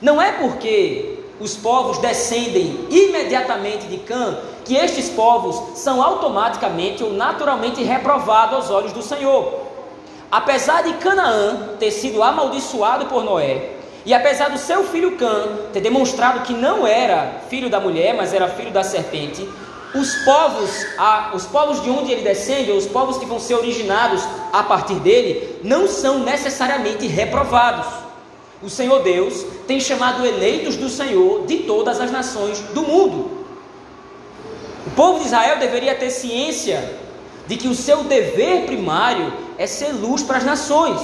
Não 0.00 0.20
é 0.20 0.32
porque 0.32 1.18
os 1.40 1.56
povos 1.56 1.98
descendem 1.98 2.86
imediatamente 2.90 3.86
de 3.86 3.98
Cã 3.98 4.38
que 4.64 4.76
estes 4.76 5.10
povos 5.10 5.78
são 5.78 6.02
automaticamente 6.02 7.02
ou 7.02 7.12
naturalmente 7.12 7.82
reprovados 7.82 8.56
aos 8.56 8.70
olhos 8.70 8.92
do 8.92 9.02
Senhor. 9.02 9.63
Apesar 10.34 10.82
de 10.82 10.94
Canaã 10.94 11.76
ter 11.78 11.92
sido 11.92 12.20
amaldiçoado 12.20 13.06
por 13.06 13.22
Noé, 13.22 13.70
e 14.04 14.12
apesar 14.12 14.50
do 14.50 14.58
seu 14.58 14.82
filho 14.82 15.16
Cã 15.16 15.46
ter 15.72 15.78
demonstrado 15.80 16.40
que 16.40 16.52
não 16.52 16.84
era 16.84 17.40
filho 17.48 17.70
da 17.70 17.78
mulher, 17.78 18.14
mas 18.14 18.34
era 18.34 18.48
filho 18.48 18.72
da 18.72 18.82
serpente, 18.82 19.48
os 19.94 20.12
povos, 20.24 20.86
os 21.34 21.46
povos 21.46 21.80
de 21.84 21.88
onde 21.88 22.10
ele 22.10 22.22
descende, 22.22 22.72
os 22.72 22.84
povos 22.84 23.16
que 23.16 23.24
vão 23.24 23.38
ser 23.38 23.54
originados 23.54 24.24
a 24.52 24.64
partir 24.64 24.96
dele, 24.96 25.60
não 25.62 25.86
são 25.86 26.18
necessariamente 26.18 27.06
reprovados. 27.06 27.86
O 28.60 28.68
Senhor 28.68 29.04
Deus 29.04 29.46
tem 29.68 29.78
chamado 29.78 30.26
eleitos 30.26 30.74
do 30.74 30.88
Senhor 30.88 31.46
de 31.46 31.58
todas 31.58 32.00
as 32.00 32.10
nações 32.10 32.58
do 32.58 32.82
mundo. 32.82 33.46
O 34.84 34.90
povo 34.96 35.20
de 35.20 35.26
Israel 35.26 35.60
deveria 35.60 35.94
ter 35.94 36.10
ciência 36.10 37.03
de 37.46 37.56
que 37.56 37.68
o 37.68 37.74
seu 37.74 38.04
dever 38.04 38.66
primário 38.66 39.32
é 39.58 39.66
ser 39.66 39.92
luz 39.92 40.22
para 40.22 40.38
as 40.38 40.44
nações. 40.44 41.00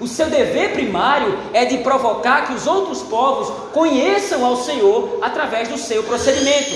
O 0.00 0.06
seu 0.06 0.30
dever 0.30 0.72
primário 0.72 1.36
é 1.52 1.64
de 1.64 1.78
provocar 1.78 2.46
que 2.46 2.52
os 2.52 2.66
outros 2.68 3.02
povos 3.02 3.52
conheçam 3.72 4.44
ao 4.44 4.56
Senhor 4.56 5.18
através 5.20 5.68
do 5.68 5.76
seu 5.76 6.04
procedimento. 6.04 6.70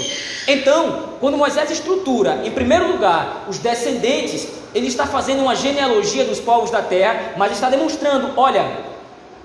Então, 0.49 1.11
quando 1.21 1.37
Moisés 1.37 1.71
estrutura, 1.71 2.43
em 2.45 2.51
primeiro 2.51 2.91
lugar, 2.91 3.45
os 3.49 3.59
descendentes, 3.59 4.49
ele 4.75 4.89
está 4.89 5.07
fazendo 5.07 5.43
uma 5.43 5.55
genealogia 5.55 6.25
dos 6.25 6.41
povos 6.41 6.71
da 6.71 6.83
terra, 6.83 7.35
mas 7.37 7.53
está 7.53 7.71
demonstrando: 7.71 8.33
olha, 8.37 8.67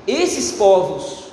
esses 0.07 0.53
povos, 0.53 1.25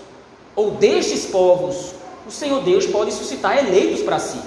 ou 0.55 0.73
destes 0.73 1.25
povos, 1.25 1.95
o 2.27 2.31
Senhor 2.31 2.61
Deus 2.63 2.87
pode 2.87 3.13
suscitar 3.13 3.57
eleitos 3.57 4.03
para 4.03 4.19
si. 4.19 4.39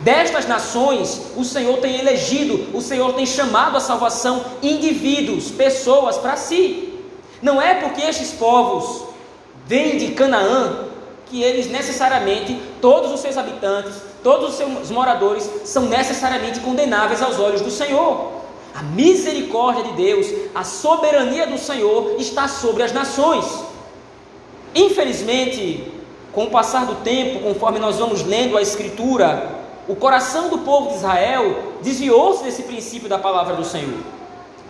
Destas 0.00 0.46
nações, 0.46 1.32
o 1.36 1.44
Senhor 1.44 1.78
tem 1.78 1.98
elegido, 1.98 2.68
o 2.76 2.80
Senhor 2.80 3.14
tem 3.14 3.26
chamado 3.26 3.76
a 3.76 3.80
salvação 3.80 4.44
indivíduos, 4.62 5.50
pessoas 5.50 6.16
para 6.16 6.36
si. 6.36 6.94
Não 7.42 7.60
é 7.60 7.74
porque 7.74 8.02
estes 8.02 8.30
povos 8.30 9.08
vêm 9.66 9.96
de 9.96 10.12
Canaã 10.12 10.86
que 11.26 11.42
eles 11.42 11.68
necessariamente, 11.70 12.58
todos 12.80 13.12
os 13.12 13.20
seus 13.20 13.36
habitantes, 13.36 13.92
todos 14.22 14.50
os 14.50 14.54
seus 14.56 14.90
moradores, 14.90 15.50
são 15.64 15.84
necessariamente 15.86 16.60
condenáveis 16.60 17.20
aos 17.20 17.38
olhos 17.38 17.60
do 17.60 17.70
Senhor. 17.70 18.38
A 18.74 18.82
misericórdia 18.82 19.84
de 19.84 19.92
Deus, 19.92 20.26
a 20.54 20.62
soberania 20.62 21.46
do 21.46 21.58
Senhor 21.58 22.14
está 22.18 22.46
sobre 22.46 22.82
as 22.84 22.92
nações. 22.92 23.44
Infelizmente, 24.74 25.92
com 26.32 26.44
o 26.44 26.50
passar 26.50 26.86
do 26.86 26.94
tempo, 26.96 27.40
conforme 27.40 27.78
nós 27.78 27.96
vamos 27.96 28.22
lendo 28.22 28.56
a 28.56 28.62
Escritura, 28.62 29.57
o 29.88 29.96
coração 29.96 30.50
do 30.50 30.58
povo 30.58 30.90
de 30.90 30.96
Israel 30.96 31.72
desviou-se 31.82 32.44
desse 32.44 32.62
princípio 32.62 33.08
da 33.08 33.18
palavra 33.18 33.56
do 33.56 33.64
Senhor, 33.64 33.98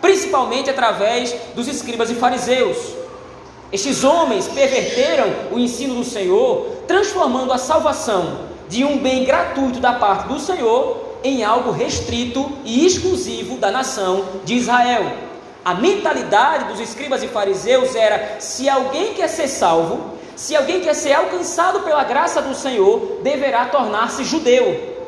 principalmente 0.01 0.69
através 0.69 1.35
dos 1.53 1.67
escribas 1.67 2.09
e 2.09 2.15
fariseus. 2.15 2.77
Estes 3.69 4.05
homens 4.05 4.47
perverteram 4.47 5.27
o 5.51 5.59
ensino 5.59 5.95
do 5.95 6.05
Senhor, 6.05 6.67
transformando 6.87 7.51
a 7.51 7.57
salvação 7.57 8.47
de 8.69 8.85
um 8.85 8.97
bem 8.97 9.25
gratuito 9.25 9.81
da 9.81 9.91
parte 9.93 10.29
do 10.29 10.39
Senhor 10.39 11.09
em 11.21 11.43
algo 11.43 11.71
restrito 11.71 12.49
e 12.63 12.85
exclusivo 12.85 13.57
da 13.57 13.69
nação 13.69 14.23
de 14.45 14.55
Israel. 14.55 15.11
A 15.65 15.73
mentalidade 15.73 16.65
dos 16.65 16.79
escribas 16.79 17.21
e 17.21 17.27
fariseus 17.27 17.93
era: 17.93 18.39
se 18.39 18.69
alguém 18.69 19.13
quer 19.13 19.27
ser 19.27 19.49
salvo, 19.49 20.17
se 20.33 20.55
alguém 20.55 20.79
quer 20.79 20.95
ser 20.95 21.11
alcançado 21.11 21.81
pela 21.81 22.05
graça 22.05 22.41
do 22.41 22.55
Senhor, 22.55 23.19
deverá 23.21 23.65
tornar-se 23.65 24.23
judeu. 24.23 24.98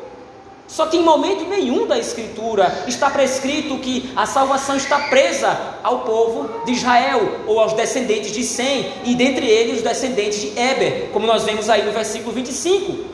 Só 0.72 0.86
que 0.86 0.96
em 0.96 1.02
momento 1.02 1.44
nenhum 1.44 1.86
da 1.86 1.98
Escritura 1.98 2.84
está 2.86 3.10
prescrito 3.10 3.76
que 3.76 4.10
a 4.16 4.24
salvação 4.24 4.74
está 4.74 5.00
presa 5.00 5.54
ao 5.82 5.98
povo 5.98 6.64
de 6.64 6.72
Israel 6.72 7.40
ou 7.46 7.60
aos 7.60 7.74
descendentes 7.74 8.32
de 8.32 8.42
Sem, 8.42 8.90
e 9.04 9.14
dentre 9.14 9.46
eles 9.46 9.76
os 9.76 9.82
descendentes 9.82 10.40
de 10.40 10.58
Eber, 10.58 11.10
como 11.12 11.26
nós 11.26 11.44
vemos 11.44 11.68
aí 11.68 11.84
no 11.84 11.92
versículo 11.92 12.32
25. 12.32 13.04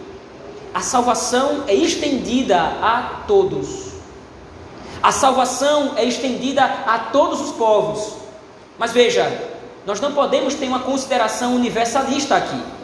A 0.73 0.81
salvação 0.81 1.65
é 1.67 1.75
estendida 1.75 2.57
a 2.57 3.25
todos. 3.27 3.89
A 5.03 5.11
salvação 5.11 5.95
é 5.97 6.05
estendida 6.05 6.63
a 6.63 7.11
todos 7.11 7.41
os 7.41 7.51
povos. 7.57 8.19
Mas 8.79 8.93
veja, 8.93 9.37
nós 9.85 10.01
não 10.01 10.13
podemos 10.13 10.55
ter 10.55 10.69
uma 10.69 10.79
consideração 10.79 11.57
universalista 11.57 12.37
aqui. 12.37 12.78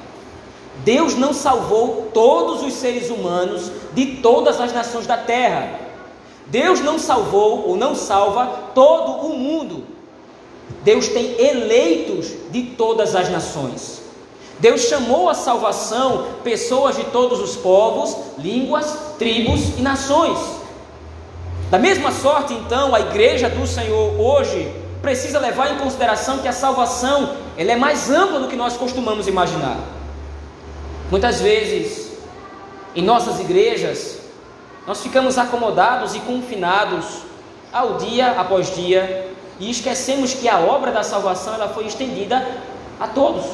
Deus 0.85 1.15
não 1.15 1.33
salvou 1.33 2.11
todos 2.13 2.63
os 2.63 2.75
seres 2.75 3.11
humanos 3.11 3.71
de 3.93 4.17
todas 4.17 4.61
as 4.61 4.73
nações 4.73 5.07
da 5.07 5.17
terra. 5.17 5.81
Deus 6.47 6.81
não 6.81 6.99
salvou 6.99 7.69
ou 7.69 7.77
não 7.77 7.95
salva 7.95 8.47
todo 8.75 9.27
o 9.27 9.39
mundo. 9.39 9.85
Deus 10.83 11.09
tem 11.09 11.41
eleitos 11.41 12.33
de 12.51 12.63
todas 12.63 13.15
as 13.15 13.31
nações. 13.31 14.03
Deus 14.59 14.83
chamou 14.83 15.29
a 15.29 15.35
salvação 15.35 16.27
pessoas 16.43 16.97
de 16.97 17.05
todos 17.05 17.41
os 17.41 17.57
povos, 17.57 18.17
línguas, 18.39 18.97
tribos 19.19 19.79
e 19.79 19.83
nações. 19.83 20.39
Da 21.71 21.79
mesma 21.79 22.13
sorte, 22.13 22.55
então, 22.55 22.95
a 22.95 23.01
igreja 23.01 23.49
do 23.49 23.67
Senhor 23.67 24.21
hoje 24.21 24.73
precisa 25.03 25.39
levar 25.39 25.73
em 25.73 25.79
consideração 25.79 26.39
que 26.39 26.49
a 26.49 26.53
salvação 26.53 27.35
ela 27.57 27.73
é 27.73 27.77
mais 27.77 28.11
ampla 28.11 28.41
do 28.41 28.49
que 28.49 28.57
nós 28.57 28.77
costumamos 28.77 29.27
imaginar. 29.27 29.77
Muitas 31.11 31.41
vezes, 31.41 32.13
em 32.95 33.03
nossas 33.03 33.39
igrejas, 33.41 34.19
nós 34.87 35.03
ficamos 35.03 35.39
acomodados 35.39 36.15
e 36.15 36.21
confinados 36.21 37.23
ao 37.73 37.95
dia 37.99 38.33
após 38.33 38.75
dia 38.75 39.31
e 39.59 39.71
esquecemos 39.71 40.35
que 40.35 40.49
a 40.49 40.59
obra 40.59 40.93
da 40.93 41.03
salvação 41.03 41.55
ela 41.55 41.69
foi 41.69 41.87
estendida 41.87 42.47
a 42.99 43.07
todos. 43.07 43.45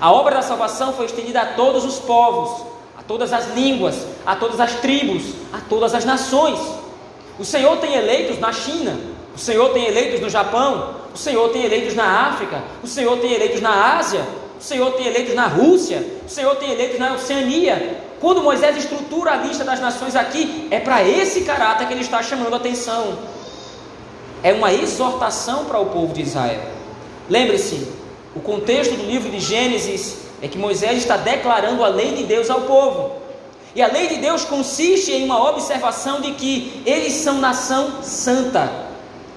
A 0.00 0.12
obra 0.12 0.36
da 0.36 0.42
salvação 0.42 0.92
foi 0.92 1.06
estendida 1.06 1.40
a 1.40 1.46
todos 1.46 1.84
os 1.84 1.98
povos, 1.98 2.64
a 2.96 3.02
todas 3.02 3.32
as 3.32 3.54
línguas, 3.54 4.06
a 4.24 4.36
todas 4.36 4.60
as 4.60 4.74
tribos, 4.74 5.34
a 5.52 5.58
todas 5.68 5.94
as 5.94 6.04
nações. 6.04 6.58
O 7.38 7.44
Senhor 7.44 7.76
tem 7.78 7.94
eleitos 7.94 8.38
na 8.38 8.52
China, 8.52 8.96
o 9.34 9.38
Senhor 9.38 9.70
tem 9.70 9.86
eleitos 9.86 10.20
no 10.20 10.28
Japão, 10.28 10.94
o 11.14 11.18
Senhor 11.18 11.48
tem 11.50 11.64
eleitos 11.64 11.94
na 11.94 12.28
África, 12.28 12.62
o 12.82 12.86
Senhor 12.86 13.18
tem 13.18 13.32
eleitos 13.32 13.60
na 13.60 13.96
Ásia, 13.96 14.24
o 14.58 14.62
Senhor 14.62 14.90
tem 14.92 15.06
eleitos 15.06 15.34
na 15.34 15.46
Rússia, 15.46 16.04
o 16.26 16.28
Senhor 16.28 16.56
tem 16.56 16.72
eleitos 16.72 16.98
na 16.98 17.14
Oceania. 17.14 18.00
Quando 18.20 18.42
Moisés 18.42 18.76
estrutura 18.76 19.32
a 19.32 19.36
lista 19.36 19.62
das 19.62 19.78
nações 19.78 20.16
aqui, 20.16 20.66
é 20.70 20.80
para 20.80 21.06
esse 21.06 21.42
caráter 21.42 21.86
que 21.86 21.94
ele 21.94 22.00
está 22.00 22.20
chamando 22.22 22.54
a 22.54 22.56
atenção. 22.56 23.16
É 24.42 24.52
uma 24.52 24.72
exortação 24.72 25.64
para 25.64 25.78
o 25.78 25.86
povo 25.86 26.12
de 26.12 26.22
Israel. 26.22 26.62
Lembre-se, 27.30 27.86
o 28.34 28.40
contexto 28.40 28.94
do 28.96 29.04
livro 29.04 29.30
de 29.30 29.38
Gênesis 29.38 30.18
é 30.42 30.48
que 30.48 30.58
Moisés 30.58 30.98
está 30.98 31.16
declarando 31.16 31.84
a 31.84 31.88
lei 31.88 32.12
de 32.12 32.24
Deus 32.24 32.50
ao 32.50 32.62
povo. 32.62 33.12
E 33.74 33.82
a 33.82 33.86
lei 33.86 34.08
de 34.08 34.16
Deus 34.16 34.44
consiste 34.44 35.12
em 35.12 35.24
uma 35.24 35.50
observação 35.50 36.20
de 36.20 36.32
que 36.32 36.82
eles 36.84 37.12
são 37.12 37.38
nação 37.38 38.02
santa, 38.02 38.72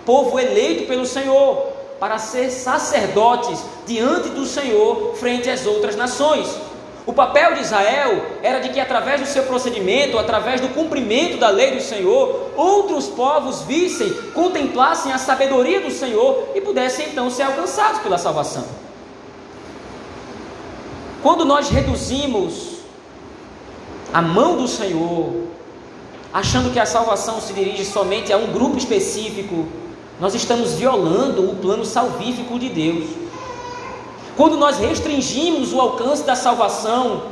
povo 0.03 0.39
eleito 0.39 0.87
pelo 0.87 1.05
Senhor 1.05 1.70
para 2.01 2.17
ser 2.17 2.49
sacerdotes 2.49 3.63
diante 3.85 4.29
do 4.29 4.43
Senhor 4.43 5.13
frente 5.17 5.47
às 5.47 5.67
outras 5.67 5.95
nações. 5.95 6.49
O 7.05 7.13
papel 7.13 7.53
de 7.53 7.61
Israel 7.61 8.25
era 8.41 8.59
de 8.59 8.69
que, 8.69 8.79
através 8.79 9.21
do 9.21 9.27
seu 9.27 9.43
procedimento, 9.43 10.17
através 10.17 10.59
do 10.59 10.69
cumprimento 10.69 11.37
da 11.37 11.49
lei 11.49 11.75
do 11.75 11.81
Senhor, 11.81 12.53
outros 12.57 13.05
povos 13.05 13.61
vissem, 13.61 14.11
contemplassem 14.33 15.13
a 15.13 15.19
sabedoria 15.19 15.79
do 15.79 15.91
Senhor 15.91 16.49
e 16.55 16.61
pudessem 16.61 17.09
então 17.09 17.29
ser 17.29 17.43
alcançados 17.43 18.01
pela 18.01 18.17
salvação. 18.17 18.65
Quando 21.21 21.45
nós 21.45 21.69
reduzimos 21.69 22.79
a 24.11 24.23
mão 24.23 24.57
do 24.57 24.67
Senhor, 24.67 25.33
achando 26.33 26.71
que 26.73 26.79
a 26.79 26.85
salvação 26.87 27.39
se 27.39 27.53
dirige 27.53 27.85
somente 27.85 28.33
a 28.33 28.37
um 28.37 28.47
grupo 28.47 28.75
específico, 28.75 29.67
nós 30.21 30.33
estamos 30.35 30.73
violando 30.73 31.49
o 31.49 31.55
plano 31.55 31.83
salvífico 31.83 32.57
de 32.57 32.69
Deus. 32.69 33.09
Quando 34.37 34.55
nós 34.55 34.77
restringimos 34.77 35.73
o 35.73 35.81
alcance 35.81 36.23
da 36.23 36.35
salvação, 36.35 37.23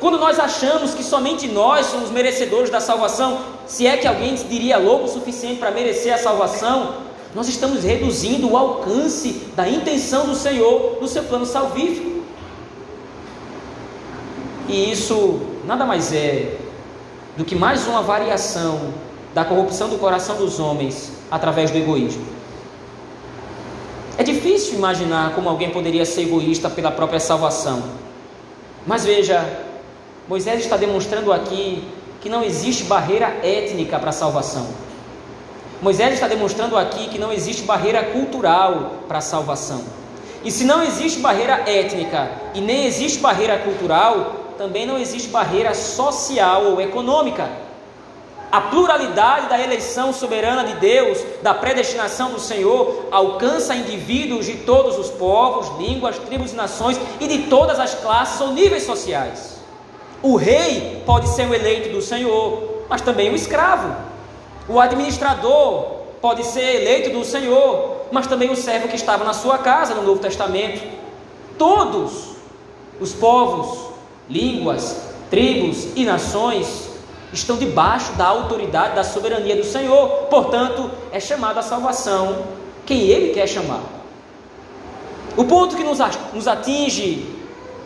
Quando 0.00 0.18
nós 0.18 0.38
achamos 0.38 0.94
que 0.94 1.02
somente 1.02 1.48
nós 1.48 1.86
somos 1.86 2.10
merecedores 2.10 2.70
da 2.70 2.80
salvação, 2.80 3.40
se 3.66 3.86
é 3.86 3.96
que 3.96 4.06
alguém 4.06 4.34
diria 4.34 4.78
louco 4.78 5.06
o 5.06 5.08
suficiente 5.08 5.58
para 5.58 5.72
merecer 5.72 6.14
a 6.14 6.18
salvação, 6.18 6.94
nós 7.34 7.48
estamos 7.48 7.82
reduzindo 7.82 8.48
o 8.48 8.56
alcance 8.56 9.32
da 9.56 9.68
intenção 9.68 10.26
do 10.26 10.36
Senhor 10.36 10.98
no 11.00 11.08
seu 11.08 11.24
plano 11.24 11.44
salvífico. 11.44 12.22
E 14.68 14.92
isso 14.92 15.40
nada 15.66 15.84
mais 15.84 16.12
é 16.12 16.56
do 17.36 17.44
que 17.44 17.56
mais 17.56 17.86
uma 17.88 18.02
variação 18.02 18.94
da 19.34 19.44
corrupção 19.44 19.88
do 19.88 19.98
coração 19.98 20.36
dos 20.36 20.58
homens 20.58 21.12
através 21.30 21.70
do 21.70 21.78
egoísmo. 21.78 22.24
É 24.16 24.22
difícil 24.22 24.74
imaginar 24.74 25.34
como 25.34 25.48
alguém 25.48 25.70
poderia 25.70 26.04
ser 26.04 26.22
egoísta 26.22 26.68
pela 26.68 26.90
própria 26.90 27.20
salvação. 27.20 27.82
Mas 28.86 29.04
veja, 29.04 29.64
Moisés 30.28 30.60
está 30.60 30.76
demonstrando 30.76 31.32
aqui 31.32 31.86
que 32.20 32.28
não 32.28 32.42
existe 32.42 32.84
barreira 32.84 33.26
étnica 33.42 33.98
para 33.98 34.10
a 34.10 34.12
salvação. 34.12 34.66
Moisés 35.80 36.14
está 36.14 36.26
demonstrando 36.26 36.76
aqui 36.76 37.08
que 37.08 37.18
não 37.18 37.32
existe 37.32 37.62
barreira 37.62 38.02
cultural 38.02 39.04
para 39.06 39.18
a 39.18 39.20
salvação. 39.20 39.84
E 40.44 40.50
se 40.50 40.64
não 40.64 40.82
existe 40.82 41.20
barreira 41.20 41.62
étnica 41.70 42.30
e 42.54 42.60
nem 42.60 42.86
existe 42.86 43.20
barreira 43.20 43.58
cultural, 43.58 44.54
também 44.58 44.84
não 44.84 44.98
existe 44.98 45.28
barreira 45.28 45.74
social 45.74 46.64
ou 46.64 46.80
econômica. 46.80 47.48
A 48.50 48.62
pluralidade 48.62 49.48
da 49.48 49.60
eleição 49.60 50.10
soberana 50.10 50.64
de 50.64 50.74
Deus, 50.76 51.18
da 51.42 51.52
predestinação 51.52 52.30
do 52.30 52.40
Senhor, 52.40 53.08
alcança 53.10 53.74
indivíduos 53.74 54.46
de 54.46 54.54
todos 54.58 54.98
os 54.98 55.10
povos, 55.10 55.78
línguas, 55.78 56.18
tribos 56.18 56.52
e 56.52 56.56
nações 56.56 56.98
e 57.20 57.26
de 57.26 57.42
todas 57.48 57.78
as 57.78 57.94
classes 57.94 58.40
ou 58.40 58.52
níveis 58.52 58.84
sociais. 58.84 59.58
O 60.22 60.36
rei 60.36 61.02
pode 61.04 61.28
ser 61.28 61.46
o 61.46 61.54
eleito 61.54 61.90
do 61.90 62.00
Senhor, 62.00 62.84
mas 62.88 63.02
também 63.02 63.30
o 63.30 63.36
escravo. 63.36 63.94
O 64.66 64.80
administrador 64.80 65.98
pode 66.20 66.44
ser 66.44 66.82
eleito 66.82 67.10
do 67.10 67.24
Senhor, 67.24 68.06
mas 68.10 68.26
também 68.26 68.50
o 68.50 68.56
servo 68.56 68.88
que 68.88 68.96
estava 68.96 69.24
na 69.24 69.34
sua 69.34 69.58
casa 69.58 69.94
no 69.94 70.02
Novo 70.02 70.20
Testamento. 70.20 70.80
Todos 71.58 72.30
os 72.98 73.12
povos, 73.12 73.90
línguas, 74.28 75.02
tribos 75.28 75.88
e 75.94 76.06
nações 76.06 76.87
estão 77.32 77.56
debaixo 77.56 78.12
da 78.12 78.26
autoridade, 78.26 78.94
da 78.94 79.04
soberania 79.04 79.56
do 79.56 79.64
Senhor. 79.64 80.08
Portanto, 80.30 80.90
é 81.12 81.20
chamado 81.20 81.58
a 81.58 81.62
salvação 81.62 82.44
quem 82.86 83.02
Ele 83.02 83.34
quer 83.34 83.46
chamar. 83.46 83.82
O 85.36 85.44
ponto 85.44 85.76
que 85.76 85.84
nos 85.84 86.48
atinge 86.48 87.26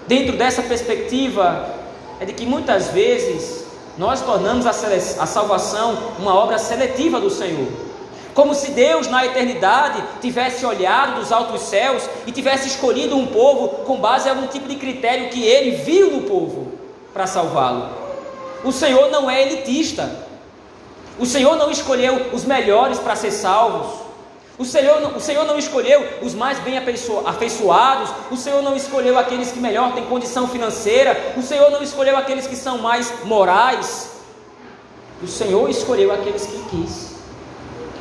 dentro 0.06 0.36
dessa 0.36 0.62
perspectiva 0.62 1.68
é 2.20 2.24
de 2.24 2.32
que 2.32 2.46
muitas 2.46 2.88
vezes 2.88 3.66
nós 3.98 4.22
tornamos 4.22 4.66
a, 4.66 4.72
salvação 4.72 5.98
uma 6.18 6.34
obra 6.34 6.58
seletiva 6.58 7.20
do 7.20 7.28
Senhor. 7.28 7.68
Como 8.32 8.54
se 8.54 8.70
Deus, 8.70 9.08
na 9.08 9.26
eternidade, 9.26 10.02
tivesse 10.22 10.64
olhado 10.64 11.20
dos 11.20 11.30
altos 11.30 11.62
céus 11.62 12.08
e 12.26 12.32
tivesse 12.32 12.68
escolhido 12.68 13.16
um 13.16 13.26
povo 13.26 13.84
com 13.84 13.98
base 13.98 14.26
em 14.26 14.30
algum 14.30 14.46
tipo 14.46 14.66
de 14.66 14.76
critério 14.76 15.28
que 15.28 15.44
ele 15.44 15.72
viu 15.72 16.10
no 16.10 16.22
povo 16.22 16.72
para 17.12 17.26
salvá-lo. 17.26 18.01
O 18.64 18.72
Senhor 18.72 19.10
não 19.10 19.30
é 19.30 19.42
elitista. 19.42 20.10
O 21.18 21.26
Senhor 21.26 21.56
não 21.56 21.70
escolheu 21.70 22.30
os 22.32 22.44
melhores 22.44 22.98
para 22.98 23.16
ser 23.16 23.30
salvos. 23.30 24.02
O 24.58 24.64
Senhor, 24.64 25.16
o 25.16 25.20
Senhor 25.20 25.44
não 25.44 25.58
escolheu 25.58 26.18
os 26.22 26.34
mais 26.34 26.58
bem 26.60 26.78
afeiçoados, 26.78 28.10
o 28.30 28.36
Senhor 28.36 28.62
não 28.62 28.76
escolheu 28.76 29.18
aqueles 29.18 29.50
que 29.50 29.58
melhor 29.58 29.94
têm 29.94 30.04
condição 30.04 30.46
financeira, 30.46 31.34
o 31.36 31.42
Senhor 31.42 31.70
não 31.70 31.82
escolheu 31.82 32.16
aqueles 32.16 32.46
que 32.46 32.54
são 32.54 32.78
mais 32.78 33.12
morais. 33.24 34.10
O 35.22 35.26
Senhor 35.26 35.68
escolheu 35.70 36.12
aqueles 36.12 36.46
que 36.46 36.62
quis. 36.70 37.11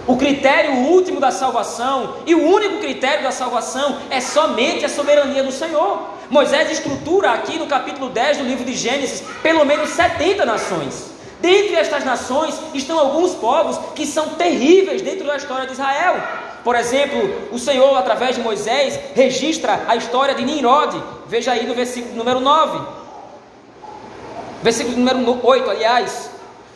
O 0.07 0.17
critério 0.17 0.73
último 0.73 1.19
da 1.19 1.31
salvação 1.31 2.17
e 2.25 2.33
o 2.33 2.43
único 2.43 2.79
critério 2.79 3.23
da 3.23 3.31
salvação 3.31 3.99
é 4.09 4.19
somente 4.19 4.83
a 4.83 4.89
soberania 4.89 5.43
do 5.43 5.51
Senhor. 5.51 6.09
Moisés 6.29 6.71
estrutura 6.71 7.31
aqui 7.31 7.59
no 7.59 7.67
capítulo 7.67 8.09
10 8.09 8.37
do 8.37 8.43
livro 8.43 8.65
de 8.65 8.73
Gênesis 8.73 9.23
pelo 9.43 9.63
menos 9.63 9.89
70 9.91 10.43
nações. 10.45 11.11
Dentre 11.39 11.75
estas 11.75 12.03
nações 12.03 12.59
estão 12.73 12.97
alguns 12.97 13.33
povos 13.35 13.77
que 13.95 14.05
são 14.05 14.29
terríveis 14.29 15.01
dentro 15.01 15.27
da 15.27 15.37
história 15.37 15.67
de 15.67 15.73
Israel. 15.73 16.15
Por 16.63 16.75
exemplo, 16.75 17.49
o 17.51 17.59
Senhor, 17.59 17.97
através 17.97 18.35
de 18.35 18.41
Moisés, 18.41 18.99
registra 19.15 19.83
a 19.87 19.95
história 19.95 20.35
de 20.35 20.43
Nimrod. 20.43 21.01
Veja 21.27 21.51
aí 21.51 21.65
no 21.65 21.73
versículo 21.73 22.15
número 22.15 22.39
9. 22.39 22.79
Versículo 24.61 24.97
número 24.97 25.39
8, 25.43 25.69
aliás. 25.69 26.30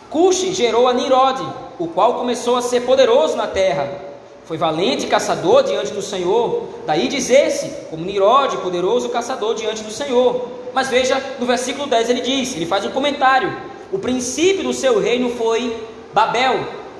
Cuxi 0.09 0.53
gerou 0.53 0.87
a 0.87 0.93
Nimrod, 0.93 1.41
o 1.79 1.87
qual 1.87 2.15
começou 2.15 2.55
a 2.55 2.61
ser 2.61 2.81
poderoso 2.81 3.35
na 3.35 3.47
terra. 3.47 3.89
Foi 4.45 4.57
valente 4.57 5.07
caçador 5.07 5.63
diante 5.63 5.91
do 5.91 6.01
Senhor. 6.01 6.67
Daí 6.85 7.07
dizer-se, 7.07 7.67
como 7.89 8.05
Nimrod, 8.05 8.57
poderoso 8.57 9.09
caçador 9.09 9.55
diante 9.55 9.83
do 9.83 9.91
Senhor. 9.91 10.49
Mas 10.73 10.87
veja, 10.87 11.21
no 11.39 11.45
versículo 11.45 11.87
10 11.87 12.09
ele 12.09 12.21
diz, 12.21 12.55
ele 12.55 12.65
faz 12.65 12.85
um 12.85 12.91
comentário. 12.91 13.55
O 13.91 13.97
princípio 13.97 14.63
do 14.63 14.73
seu 14.73 14.99
reino 14.99 15.31
foi 15.31 15.75
Babel. 16.13 16.59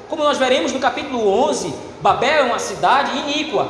Como 0.10 0.24
nós 0.24 0.38
veremos 0.38 0.72
no 0.72 0.80
capítulo 0.80 1.28
11, 1.48 1.74
Babel 2.02 2.30
é 2.30 2.44
uma 2.44 2.60
cidade 2.60 3.18
iníqua. 3.18 3.68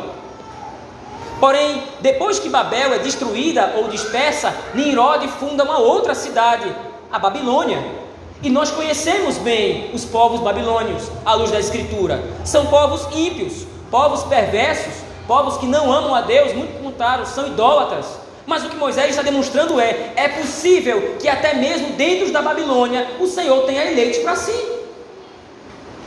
Porém, 1.39 1.84
depois 2.00 2.39
que 2.39 2.50
Babel 2.50 2.93
é 2.93 3.00
destruída 3.00 3.74
ou 3.78 3.89
dispersa, 3.89 4.56
Nimrod 4.74 5.28
funda 5.28 5.63
uma 5.63 5.80
outra 5.80 6.15
cidade, 6.15 6.74
a 7.12 7.19
Babilônia. 7.19 8.04
E 8.41 8.50
nós 8.50 8.71
conhecemos 8.71 9.38
bem 9.38 9.89
os 9.93 10.06
povos 10.06 10.41
babilônios, 10.41 11.04
à 11.26 11.34
luz 11.34 11.52
da 11.52 11.60
Escritura. 11.60 12.24
São 12.43 12.67
povos 12.67 13.08
ímpios, 13.15 13.65
povos 13.89 14.24
perversos, 14.24 14.93
povos 15.28 15.58
que 15.58 15.65
não 15.65 15.91
amam 15.91 16.13
a 16.13 16.21
Deus, 16.21 16.54
muito 16.54 16.82
contrário, 16.84 17.26
são 17.26 17.48
idólatras. 17.48 18.06
Mas 18.45 18.63
o 18.63 18.69
que 18.69 18.76
Moisés 18.76 19.10
está 19.10 19.24
demonstrando 19.24 19.80
é: 19.80 20.13
é 20.15 20.28
possível 20.28 21.15
que 21.19 21.28
até 21.28 21.56
mesmo 21.56 21.93
dentro 21.93 22.32
da 22.32 22.41
Babilônia 22.41 23.08
o 23.19 23.28
Senhor 23.28 23.63
tenha 23.65 23.91
eleitos 23.91 24.19
para 24.19 24.36
si. 24.36 24.76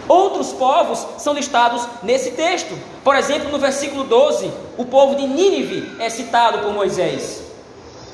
Outros 0.07 0.53
povos 0.53 1.07
são 1.19 1.35
listados 1.35 1.87
nesse 2.03 2.31
texto. 2.31 2.79
Por 3.05 3.15
exemplo, 3.15 3.51
no 3.51 3.59
versículo 3.59 4.05
12, 4.05 4.51
o 4.79 4.85
povo 4.85 5.17
de 5.17 5.27
Nínive 5.27 5.97
é 6.01 6.09
citado 6.09 6.61
por 6.61 6.73
Moisés. 6.73 7.43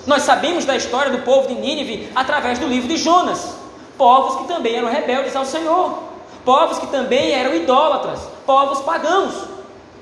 Nós 0.06 0.22
sabemos 0.22 0.64
da 0.64 0.76
história 0.76 1.12
do 1.12 1.18
povo 1.18 1.48
de 1.48 1.54
Nínive 1.54 2.10
através 2.14 2.58
do 2.58 2.66
livro 2.66 2.88
de 2.88 2.96
Jonas. 2.96 3.63
Povos 3.96 4.36
que 4.36 4.48
também 4.48 4.76
eram 4.76 4.88
rebeldes 4.88 5.36
ao 5.36 5.44
Senhor, 5.44 5.98
povos 6.44 6.78
que 6.78 6.86
também 6.88 7.32
eram 7.32 7.54
idólatras, 7.54 8.20
povos 8.44 8.80
pagãos. 8.80 9.34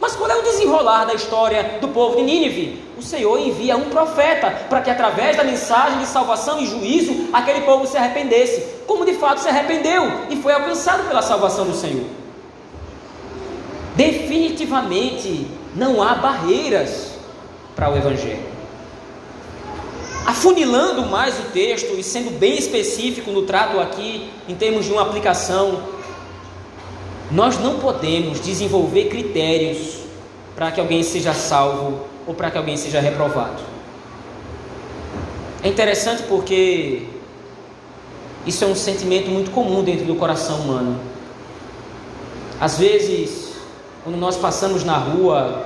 Mas 0.00 0.16
qual 0.16 0.28
é 0.28 0.36
o 0.36 0.42
desenrolar 0.42 1.04
da 1.04 1.14
história 1.14 1.78
do 1.80 1.88
povo 1.88 2.16
de 2.16 2.22
Nínive? 2.22 2.82
O 2.98 3.02
Senhor 3.02 3.38
envia 3.38 3.76
um 3.76 3.88
profeta 3.88 4.50
para 4.68 4.80
que, 4.80 4.90
através 4.90 5.36
da 5.36 5.44
mensagem 5.44 5.98
de 6.00 6.06
salvação 6.06 6.60
e 6.60 6.66
juízo, 6.66 7.28
aquele 7.32 7.60
povo 7.60 7.86
se 7.86 7.96
arrependesse, 7.96 8.82
como 8.86 9.04
de 9.04 9.14
fato 9.14 9.40
se 9.40 9.48
arrependeu 9.48 10.02
e 10.28 10.36
foi 10.36 10.52
alcançado 10.52 11.06
pela 11.06 11.22
salvação 11.22 11.66
do 11.66 11.74
Senhor. 11.74 12.04
Definitivamente 13.94 15.46
não 15.76 16.02
há 16.02 16.14
barreiras 16.14 17.12
para 17.76 17.90
o 17.90 17.96
Evangelho. 17.96 18.51
Afunilando 20.24 21.06
mais 21.06 21.38
o 21.38 21.44
texto 21.52 21.98
e 21.98 22.02
sendo 22.02 22.38
bem 22.38 22.56
específico 22.56 23.30
no 23.30 23.42
trato 23.42 23.80
aqui, 23.80 24.30
em 24.48 24.54
termos 24.54 24.84
de 24.84 24.92
uma 24.92 25.02
aplicação 25.02 25.82
nós 27.32 27.58
não 27.58 27.78
podemos 27.78 28.40
desenvolver 28.40 29.06
critérios 29.06 30.00
para 30.54 30.70
que 30.70 30.78
alguém 30.78 31.02
seja 31.02 31.32
salvo 31.32 32.06
ou 32.26 32.34
para 32.34 32.50
que 32.50 32.58
alguém 32.58 32.76
seja 32.76 33.00
reprovado. 33.00 33.62
É 35.62 35.68
interessante 35.68 36.24
porque 36.24 37.04
isso 38.46 38.62
é 38.64 38.66
um 38.66 38.74
sentimento 38.74 39.30
muito 39.30 39.50
comum 39.50 39.82
dentro 39.82 40.04
do 40.04 40.14
coração 40.14 40.60
humano. 40.60 41.00
Às 42.60 42.78
vezes, 42.78 43.54
quando 44.04 44.16
nós 44.16 44.36
passamos 44.36 44.84
na 44.84 44.98
rua 44.98 45.64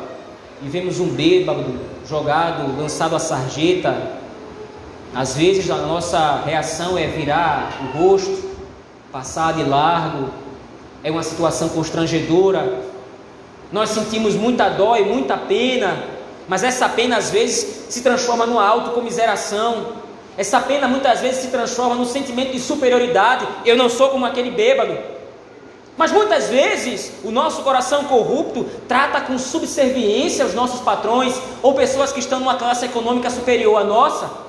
e 0.63 0.69
vemos 0.69 1.01
um 1.01 1.09
bêbado 1.09 1.65
jogado, 2.09 2.79
lançado 2.79 3.17
à 3.17 3.19
sarjeta, 3.19 4.16
às 5.17 5.35
vezes 5.35 5.71
a 5.71 5.77
nossa 5.77 6.43
reação 6.45 6.99
é 6.99 7.07
virar 7.07 7.73
o 7.81 7.99
rosto, 7.99 8.51
passar 9.11 9.55
de 9.55 9.63
largo, 9.63 10.29
é 11.03 11.11
uma 11.11 11.23
situação 11.23 11.71
constrangedora. 11.71 12.83
Nós 13.73 13.89
sentimos 13.89 14.35
muita 14.35 14.69
dó 14.69 14.95
e 14.95 15.05
muita 15.07 15.39
pena, 15.39 16.05
mas 16.47 16.63
essa 16.63 16.87
pena 16.87 17.17
às 17.17 17.31
vezes 17.31 17.87
se 17.89 18.03
transforma 18.03 18.45
numa 18.45 18.63
autocomiseração. 18.63 19.87
Essa 20.37 20.61
pena 20.61 20.87
muitas 20.87 21.21
vezes 21.23 21.41
se 21.41 21.49
transforma 21.49 21.95
num 21.95 22.05
sentimento 22.05 22.53
de 22.53 22.61
superioridade. 22.61 23.49
Eu 23.65 23.75
não 23.75 23.89
sou 23.89 24.11
como 24.11 24.27
aquele 24.27 24.51
bêbado. 24.51 24.99
Mas 25.97 26.13
muitas 26.13 26.49
vezes 26.49 27.11
o 27.25 27.31
nosso 27.31 27.63
coração 27.63 28.05
corrupto 28.05 28.67
trata 28.87 29.23
com 29.23 29.39
subserviência 29.39 30.45
os 30.45 30.53
nossos 30.53 30.81
patrões 30.81 31.35
ou 31.63 31.73
pessoas 31.73 32.13
que 32.13 32.21
estão 32.21 32.39
numa 32.39 32.57
classe 32.57 32.85
econômica 32.85 33.31
superior 33.31 33.81
à 33.81 33.85
nossa. 33.85 34.45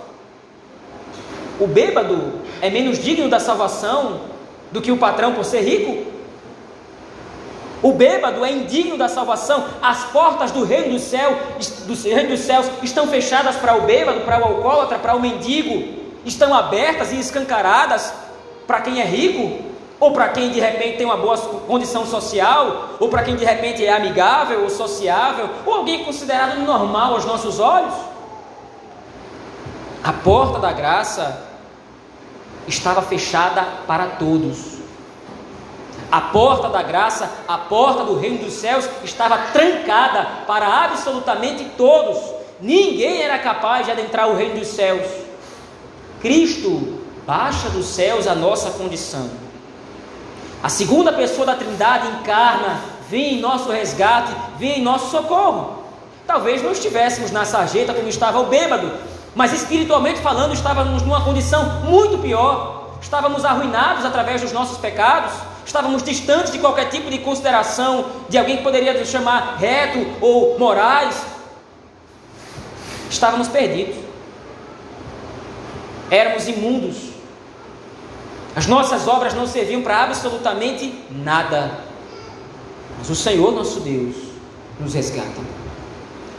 O 1.59 1.67
bêbado 1.67 2.33
é 2.61 2.69
menos 2.69 2.99
digno 2.99 3.29
da 3.29 3.39
salvação 3.39 4.21
do 4.71 4.81
que 4.81 4.91
o 4.91 4.97
patrão 4.97 5.33
por 5.33 5.43
ser 5.43 5.61
rico? 5.61 6.05
O 7.81 7.93
bêbado 7.93 8.43
é 8.43 8.51
indigno 8.51 8.97
da 8.97 9.07
salvação. 9.07 9.65
As 9.81 10.05
portas 10.05 10.51
do 10.51 10.63
reino 10.63 10.93
do 10.93 10.99
céu, 10.99 11.37
do 11.85 11.93
reino 11.93 12.29
dos 12.29 12.39
céus, 12.39 12.65
estão 12.81 13.07
fechadas 13.07 13.55
para 13.55 13.75
o 13.77 13.81
bêbado, 13.81 14.21
para 14.21 14.39
o 14.39 14.43
alcoólatra, 14.45 14.97
para 14.97 15.15
o 15.15 15.19
mendigo. 15.19 15.95
Estão 16.25 16.53
abertas 16.53 17.11
e 17.11 17.19
escancaradas 17.19 18.13
para 18.65 18.81
quem 18.81 18.99
é 18.99 19.05
rico, 19.05 19.63
ou 19.99 20.11
para 20.11 20.29
quem 20.29 20.49
de 20.49 20.59
repente 20.59 20.97
tem 20.97 21.05
uma 21.05 21.17
boa 21.17 21.37
condição 21.37 22.05
social, 22.05 22.89
ou 22.99 23.09
para 23.09 23.23
quem 23.23 23.35
de 23.35 23.45
repente 23.45 23.85
é 23.85 23.93
amigável 23.93 24.63
ou 24.63 24.69
sociável, 24.69 25.49
ou 25.65 25.75
alguém 25.75 26.03
considerado 26.03 26.57
normal 26.59 27.13
aos 27.13 27.25
nossos 27.25 27.59
olhos. 27.59 27.93
A 30.03 30.13
porta 30.13 30.59
da 30.59 30.73
graça 30.73 31.46
estava 32.67 33.01
fechada 33.01 33.65
para 33.87 34.07
todos. 34.07 34.77
A 36.11 36.21
porta 36.21 36.69
da 36.69 36.81
graça, 36.81 37.29
a 37.47 37.57
porta 37.57 38.03
do 38.03 38.17
reino 38.17 38.45
dos 38.45 38.53
céus 38.53 38.87
estava 39.03 39.37
trancada 39.51 40.25
para 40.45 40.65
absolutamente 40.85 41.65
todos. 41.77 42.17
Ninguém 42.61 43.21
era 43.21 43.37
capaz 43.39 43.85
de 43.85 43.91
adentrar 43.91 44.29
o 44.29 44.35
reino 44.35 44.59
dos 44.59 44.69
céus. 44.69 45.05
Cristo 46.21 46.99
baixa 47.25 47.69
dos 47.69 47.87
céus 47.87 48.25
a 48.25 48.33
nossa 48.33 48.71
condição. 48.71 49.29
A 50.63 50.69
segunda 50.69 51.11
pessoa 51.11 51.45
da 51.45 51.55
Trindade 51.55 52.07
encarna, 52.07 52.79
vem 53.09 53.35
em 53.35 53.41
nosso 53.41 53.69
resgate, 53.69 54.31
vem 54.57 54.79
em 54.79 54.81
nosso 54.81 55.11
socorro. 55.11 55.83
Talvez 56.25 56.63
não 56.63 56.71
estivéssemos 56.71 57.31
na 57.31 57.45
sarjeta 57.45 57.93
como 57.93 58.07
estava 58.07 58.39
o 58.39 58.45
bêbado, 58.45 58.91
mas 59.37 59.53
espiritualmente 59.53 60.19
falando, 60.19 60.55
estávamos 60.55 61.03
numa 61.03 61.21
condição 61.21 61.81
muito 61.81 62.17
pior. 62.17 62.97
Estávamos 62.99 63.45
arruinados 63.45 64.03
através 64.03 64.41
dos 64.41 64.51
nossos 64.51 64.79
pecados, 64.79 65.31
estávamos 65.63 66.01
distantes 66.01 66.51
de 66.51 66.57
qualquer 66.57 66.89
tipo 66.89 67.11
de 67.11 67.19
consideração 67.19 68.05
de 68.27 68.35
alguém 68.35 68.57
que 68.57 68.63
poderia 68.63 68.99
nos 68.99 69.07
chamar 69.07 69.57
reto 69.59 70.03
ou 70.19 70.57
morais. 70.57 71.23
Estávamos 73.11 73.47
perdidos, 73.47 73.95
éramos 76.09 76.47
imundos, 76.47 76.97
as 78.55 78.65
nossas 78.65 79.07
obras 79.07 79.35
não 79.35 79.45
serviam 79.45 79.83
para 79.83 80.01
absolutamente 80.03 80.91
nada, 81.11 81.79
mas 82.97 83.07
o 83.07 83.15
Senhor 83.15 83.51
nosso 83.51 83.81
Deus 83.81 84.15
nos 84.79 84.95
resgata. 84.95 85.41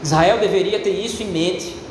Israel 0.03 0.37
deveria 0.37 0.81
ter 0.81 0.91
isso 0.91 1.23
em 1.23 1.27
mente. 1.27 1.88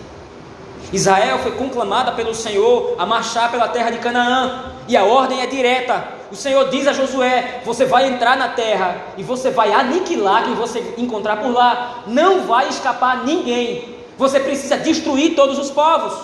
Israel 0.92 1.38
foi 1.40 1.52
conclamada 1.52 2.12
pelo 2.12 2.34
Senhor 2.34 2.94
a 2.98 3.04
marchar 3.04 3.50
pela 3.50 3.68
terra 3.68 3.90
de 3.90 3.98
Canaã, 3.98 4.72
e 4.86 4.96
a 4.96 5.04
ordem 5.04 5.42
é 5.42 5.46
direta: 5.46 6.18
o 6.30 6.36
Senhor 6.36 6.68
diz 6.68 6.86
a 6.86 6.92
Josué: 6.92 7.62
Você 7.64 7.86
vai 7.86 8.08
entrar 8.08 8.36
na 8.36 8.48
terra 8.48 8.96
e 9.16 9.22
você 9.22 9.50
vai 9.50 9.72
aniquilar 9.72 10.44
quem 10.44 10.54
você 10.54 10.94
encontrar 10.98 11.36
por 11.36 11.52
lá. 11.52 12.04
Não 12.06 12.46
vai 12.46 12.68
escapar 12.68 13.24
ninguém. 13.24 13.96
Você 14.18 14.38
precisa 14.40 14.76
destruir 14.76 15.34
todos 15.34 15.58
os 15.58 15.70
povos. 15.70 16.18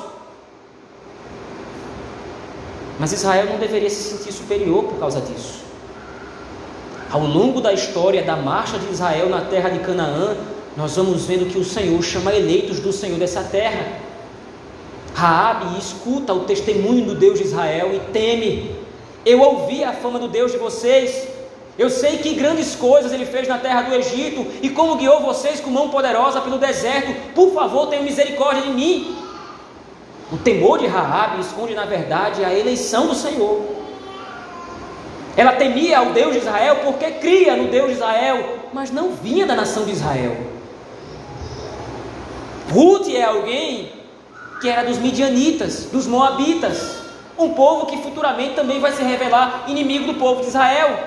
Mas 2.99 3.13
Israel 3.13 3.47
não 3.47 3.59
deveria 3.59 3.91
se 3.91 4.17
sentir 4.17 4.33
superior 4.33 4.85
por 4.85 4.99
causa 4.99 5.21
disso. 5.21 5.65
Ao 7.11 7.21
longo 7.21 7.61
da 7.61 7.73
história 7.73 8.23
da 8.23 8.37
marcha 8.37 8.79
de 8.79 8.93
Israel 8.93 9.29
na 9.29 9.43
terra 9.43 9.69
de 9.69 9.79
Canaã, 9.79 10.37
nós 10.77 10.97
vamos 10.97 11.25
vendo 11.25 11.51
que 11.51 11.59
o 11.59 11.65
Senhor 11.65 12.03
chama 12.03 12.35
eleitos 12.35 12.81
do 12.81 12.93
Senhor 12.93 13.19
dessa 13.19 13.43
terra. 13.43 14.01
Raabe 15.15 15.79
escuta 15.79 16.35
o 16.35 16.41
testemunho 16.41 17.07
do 17.07 17.15
Deus 17.15 17.39
de 17.39 17.45
Israel 17.45 17.95
e 17.95 18.01
teme. 18.13 18.75
Eu 19.25 19.41
ouvi 19.41 19.85
a 19.85 19.93
fama 19.93 20.19
do 20.19 20.27
Deus 20.27 20.51
de 20.51 20.59
vocês. 20.59 21.29
Eu 21.79 21.89
sei 21.89 22.19
que 22.19 22.35
grandes 22.35 22.75
coisas 22.75 23.13
ele 23.13 23.25
fez 23.25 23.47
na 23.47 23.59
terra 23.59 23.83
do 23.83 23.95
Egito 23.95 24.45
e 24.61 24.69
como 24.69 24.97
guiou 24.97 25.21
vocês 25.21 25.61
com 25.61 25.71
mão 25.71 25.89
poderosa 25.89 26.41
pelo 26.41 26.59
deserto. 26.59 27.33
Por 27.33 27.53
favor, 27.53 27.87
tenha 27.87 28.03
misericórdia 28.03 28.63
de 28.63 28.71
mim. 28.71 29.17
O 30.33 30.37
temor 30.37 30.79
de 30.79 30.87
Raabe 30.87 31.41
esconde 31.41 31.75
na 31.75 31.85
verdade 31.85 32.45
a 32.45 32.53
eleição 32.53 33.07
do 33.07 33.15
Senhor. 33.15 33.63
Ela 35.37 35.53
temia 35.53 35.99
ao 35.99 36.07
Deus 36.07 36.33
de 36.33 36.39
Israel 36.39 36.81
porque 36.85 37.11
cria 37.13 37.57
no 37.57 37.69
Deus 37.69 37.89
de 37.89 37.95
Israel, 37.95 38.59
mas 38.73 38.91
não 38.91 39.11
vinha 39.11 39.47
da 39.47 39.55
nação 39.55 39.85
de 39.85 39.93
Israel. 39.93 40.37
Ruth 42.73 43.09
é 43.09 43.23
alguém 43.23 43.94
que 44.65 44.71
era 44.71 44.83
dos 44.83 44.97
midianitas, 44.97 45.91
dos 45.93 46.07
moabitas. 46.07 46.97
Um 47.39 47.51
povo 47.51 47.85
que 47.85 47.99
futuramente 47.99 48.55
também 48.55 48.81
vai 48.81 48.93
se 48.93 49.03
revelar 49.03 49.65
inimigo 49.69 50.07
do 50.07 50.15
povo 50.15 50.41
de 50.41 50.47
Israel. 50.47 51.01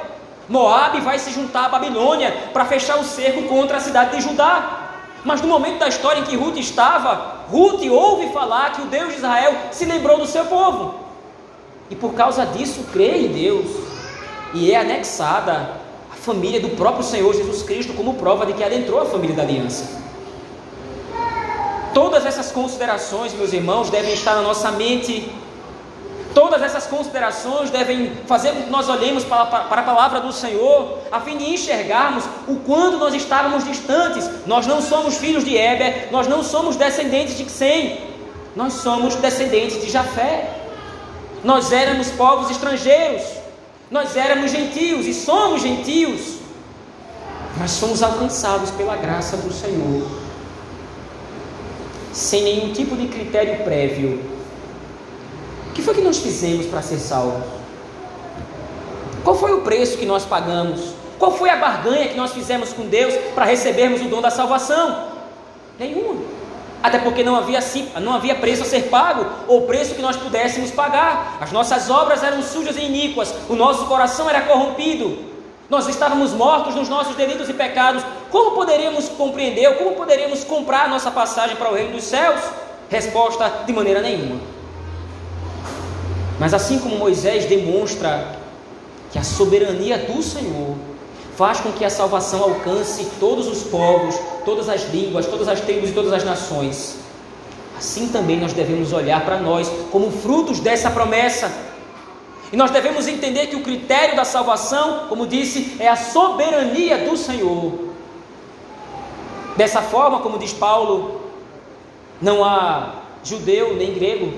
Moabe 0.47 1.01
vai 1.01 1.17
se 1.17 1.31
juntar 1.31 1.65
à 1.65 1.69
Babilônia 1.69 2.31
para 2.53 2.65
fechar 2.65 2.99
o 2.99 3.03
cerco 3.03 3.41
contra 3.49 3.77
a 3.77 3.79
cidade 3.79 4.15
de 4.15 4.21
Judá. 4.21 4.91
Mas 5.25 5.41
no 5.41 5.47
momento 5.47 5.79
da 5.79 5.87
história 5.87 6.19
em 6.19 6.23
que 6.23 6.35
Ruth 6.35 6.57
estava, 6.57 7.45
Ruth 7.49 7.81
ouve 7.89 8.31
falar 8.31 8.73
que 8.73 8.83
o 8.83 8.85
Deus 8.85 9.09
de 9.09 9.15
Israel 9.15 9.51
se 9.71 9.85
lembrou 9.85 10.19
do 10.19 10.27
seu 10.27 10.45
povo. 10.45 10.93
E 11.89 11.95
por 11.95 12.13
causa 12.13 12.45
disso 12.45 12.85
crê 12.93 13.25
em 13.25 13.29
Deus. 13.29 13.71
E 14.53 14.71
é 14.71 14.79
anexada 14.79 15.71
a 16.11 16.15
família 16.15 16.61
do 16.61 16.69
próprio 16.69 17.03
Senhor 17.03 17.33
Jesus 17.33 17.63
Cristo 17.63 17.95
como 17.95 18.13
prova 18.13 18.45
de 18.45 18.53
que 18.53 18.63
adentrou 18.63 19.01
a 19.01 19.05
família 19.05 19.35
da 19.35 19.41
aliança. 19.41 20.06
Todas 21.99 22.27
essas 22.27 22.51
considerações, 22.51 23.33
meus 23.33 23.51
irmãos, 23.53 23.89
devem 23.89 24.13
estar 24.13 24.35
na 24.35 24.43
nossa 24.43 24.69
mente 24.71 25.13
Todas 26.37 26.61
essas 26.61 26.85
considerações 26.85 27.71
devem 27.71 28.11
fazer 28.27 28.51
com 28.51 28.61
que 28.61 28.69
nós 28.69 28.87
olhemos 28.87 29.23
para, 29.23 29.43
para, 29.47 29.81
a 29.81 29.83
palavra 29.83 30.19
do 30.19 30.31
Senhor, 30.31 30.99
a 31.11 31.19
fim 31.19 31.35
de 31.35 31.45
enxergarmos 31.51 32.25
o 32.47 32.57
quanto 32.57 32.99
nós 32.99 33.15
estávamos 33.15 33.65
distantes. 33.65 34.29
Nós 34.45 34.67
não 34.67 34.79
somos 34.79 35.17
filhos 35.17 35.43
de 35.43 35.57
Éber, 35.57 36.09
nós 36.11 36.27
não 36.27 36.43
somos 36.43 36.75
descendentes 36.75 37.35
de 37.39 37.49
Sem, 37.49 37.99
nós 38.55 38.73
somos 38.73 39.15
descendentes 39.15 39.81
de 39.81 39.89
Jafé. 39.89 40.53
Nós 41.43 41.71
éramos 41.71 42.11
povos 42.11 42.51
estrangeiros, 42.51 43.23
nós 43.89 44.15
éramos 44.15 44.51
gentios 44.51 45.07
e 45.07 45.15
somos 45.15 45.63
gentios, 45.63 46.37
mas 47.57 47.71
somos 47.71 48.03
alcançados 48.03 48.69
pela 48.69 48.95
graça 48.95 49.37
do 49.37 49.51
Senhor, 49.51 50.07
sem 52.17 52.43
nenhum 52.43 52.73
tipo 52.73 52.95
de 52.95 53.07
critério 53.07 53.63
prévio 53.63 54.19
que 55.75 55.83
foi 55.83 55.93
que 55.93 56.01
nós 56.01 56.17
fizemos 56.17 56.65
para 56.65 56.81
ser 56.81 56.97
salvos? 56.97 57.43
Qual 59.23 59.35
foi 59.35 59.53
o 59.53 59.61
preço 59.61 59.99
que 59.99 60.05
nós 60.07 60.25
pagamos? 60.25 60.95
Qual 61.19 61.31
foi 61.31 61.51
a 61.51 61.57
barganha 61.57 62.07
que 62.07 62.17
nós 62.17 62.33
fizemos 62.33 62.73
com 62.73 62.87
Deus 62.87 63.13
para 63.35 63.45
recebermos 63.45 64.01
o 64.01 64.05
dom 64.05 64.19
da 64.19 64.31
salvação? 64.31 65.09
Nenhuma. 65.77 66.19
Até 66.81 66.97
porque 66.97 67.23
não 67.23 67.35
havia, 67.35 67.59
não 68.01 68.15
havia 68.15 68.33
preço 68.33 68.63
a 68.63 68.65
ser 68.65 68.89
pago, 68.89 69.27
ou 69.47 69.67
preço 69.67 69.93
que 69.93 70.01
nós 70.01 70.15
pudéssemos 70.15 70.71
pagar. 70.71 71.37
As 71.39 71.51
nossas 71.51 71.87
obras 71.87 72.23
eram 72.23 72.41
sujas 72.41 72.75
e 72.77 72.81
iníquas, 72.81 73.31
o 73.47 73.55
nosso 73.55 73.85
coração 73.85 74.27
era 74.27 74.41
corrompido, 74.41 75.19
nós 75.69 75.87
estávamos 75.89 76.31
mortos 76.31 76.75
nos 76.75 76.87
nossos 76.87 77.15
delitos 77.15 77.49
e 77.49 77.53
pecados. 77.53 78.03
Como 78.31 78.51
poderíamos 78.51 79.09
compreender, 79.09 79.67
ou 79.67 79.75
como 79.75 79.95
poderíamos 79.95 80.43
comprar 80.43 80.85
a 80.85 80.87
nossa 80.87 81.11
passagem 81.11 81.55
para 81.57 81.69
o 81.69 81.75
reino 81.75 81.93
dos 81.93 82.03
céus? 82.03 82.39
Resposta: 82.89 83.63
de 83.65 83.73
maneira 83.73 84.01
nenhuma. 84.01 84.39
Mas 86.39 86.53
assim 86.53 86.79
como 86.79 86.97
Moisés 86.97 87.45
demonstra 87.45 88.37
que 89.11 89.19
a 89.19 89.23
soberania 89.23 89.97
do 89.97 90.21
Senhor 90.21 90.75
faz 91.35 91.59
com 91.59 91.71
que 91.71 91.83
a 91.83 91.89
salvação 91.89 92.43
alcance 92.43 93.05
todos 93.19 93.47
os 93.47 93.63
povos, 93.63 94.15
todas 94.45 94.69
as 94.69 94.89
línguas, 94.91 95.25
todas 95.25 95.47
as 95.47 95.59
tribos 95.61 95.89
e 95.89 95.93
todas 95.93 96.13
as 96.13 96.23
nações, 96.23 96.97
assim 97.77 98.07
também 98.07 98.39
nós 98.39 98.53
devemos 98.53 98.93
olhar 98.93 99.23
para 99.23 99.37
nós 99.37 99.69
como 99.91 100.11
frutos 100.11 100.59
dessa 100.59 100.89
promessa. 100.89 101.66
E 102.51 102.55
nós 102.55 102.71
devemos 102.71 103.07
entender 103.07 103.47
que 103.47 103.55
o 103.55 103.61
critério 103.61 104.15
da 104.15 104.23
salvação, 104.23 105.07
como 105.09 105.27
disse, 105.27 105.75
é 105.79 105.87
a 105.87 105.95
soberania 105.95 107.09
do 107.09 107.17
Senhor. 107.17 107.87
Dessa 109.57 109.81
forma, 109.81 110.19
como 110.19 110.37
diz 110.37 110.53
Paulo, 110.53 111.21
não 112.21 112.43
há 112.43 112.93
judeu 113.23 113.75
nem 113.75 113.93
grego, 113.93 114.33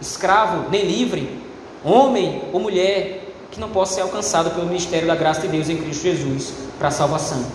escravo 0.00 0.68
nem 0.70 0.84
livre, 0.84 1.40
homem 1.84 2.42
ou 2.52 2.60
mulher, 2.60 3.24
que 3.50 3.58
não 3.58 3.70
possa 3.70 3.94
ser 3.94 4.00
alcançado 4.02 4.50
pelo 4.50 4.66
ministério 4.66 5.06
da 5.06 5.14
graça 5.14 5.42
de 5.42 5.48
Deus 5.48 5.70
em 5.70 5.78
Cristo 5.78 6.02
Jesus 6.02 6.52
para 6.78 6.88
a 6.88 6.90
salvação. 6.90 7.46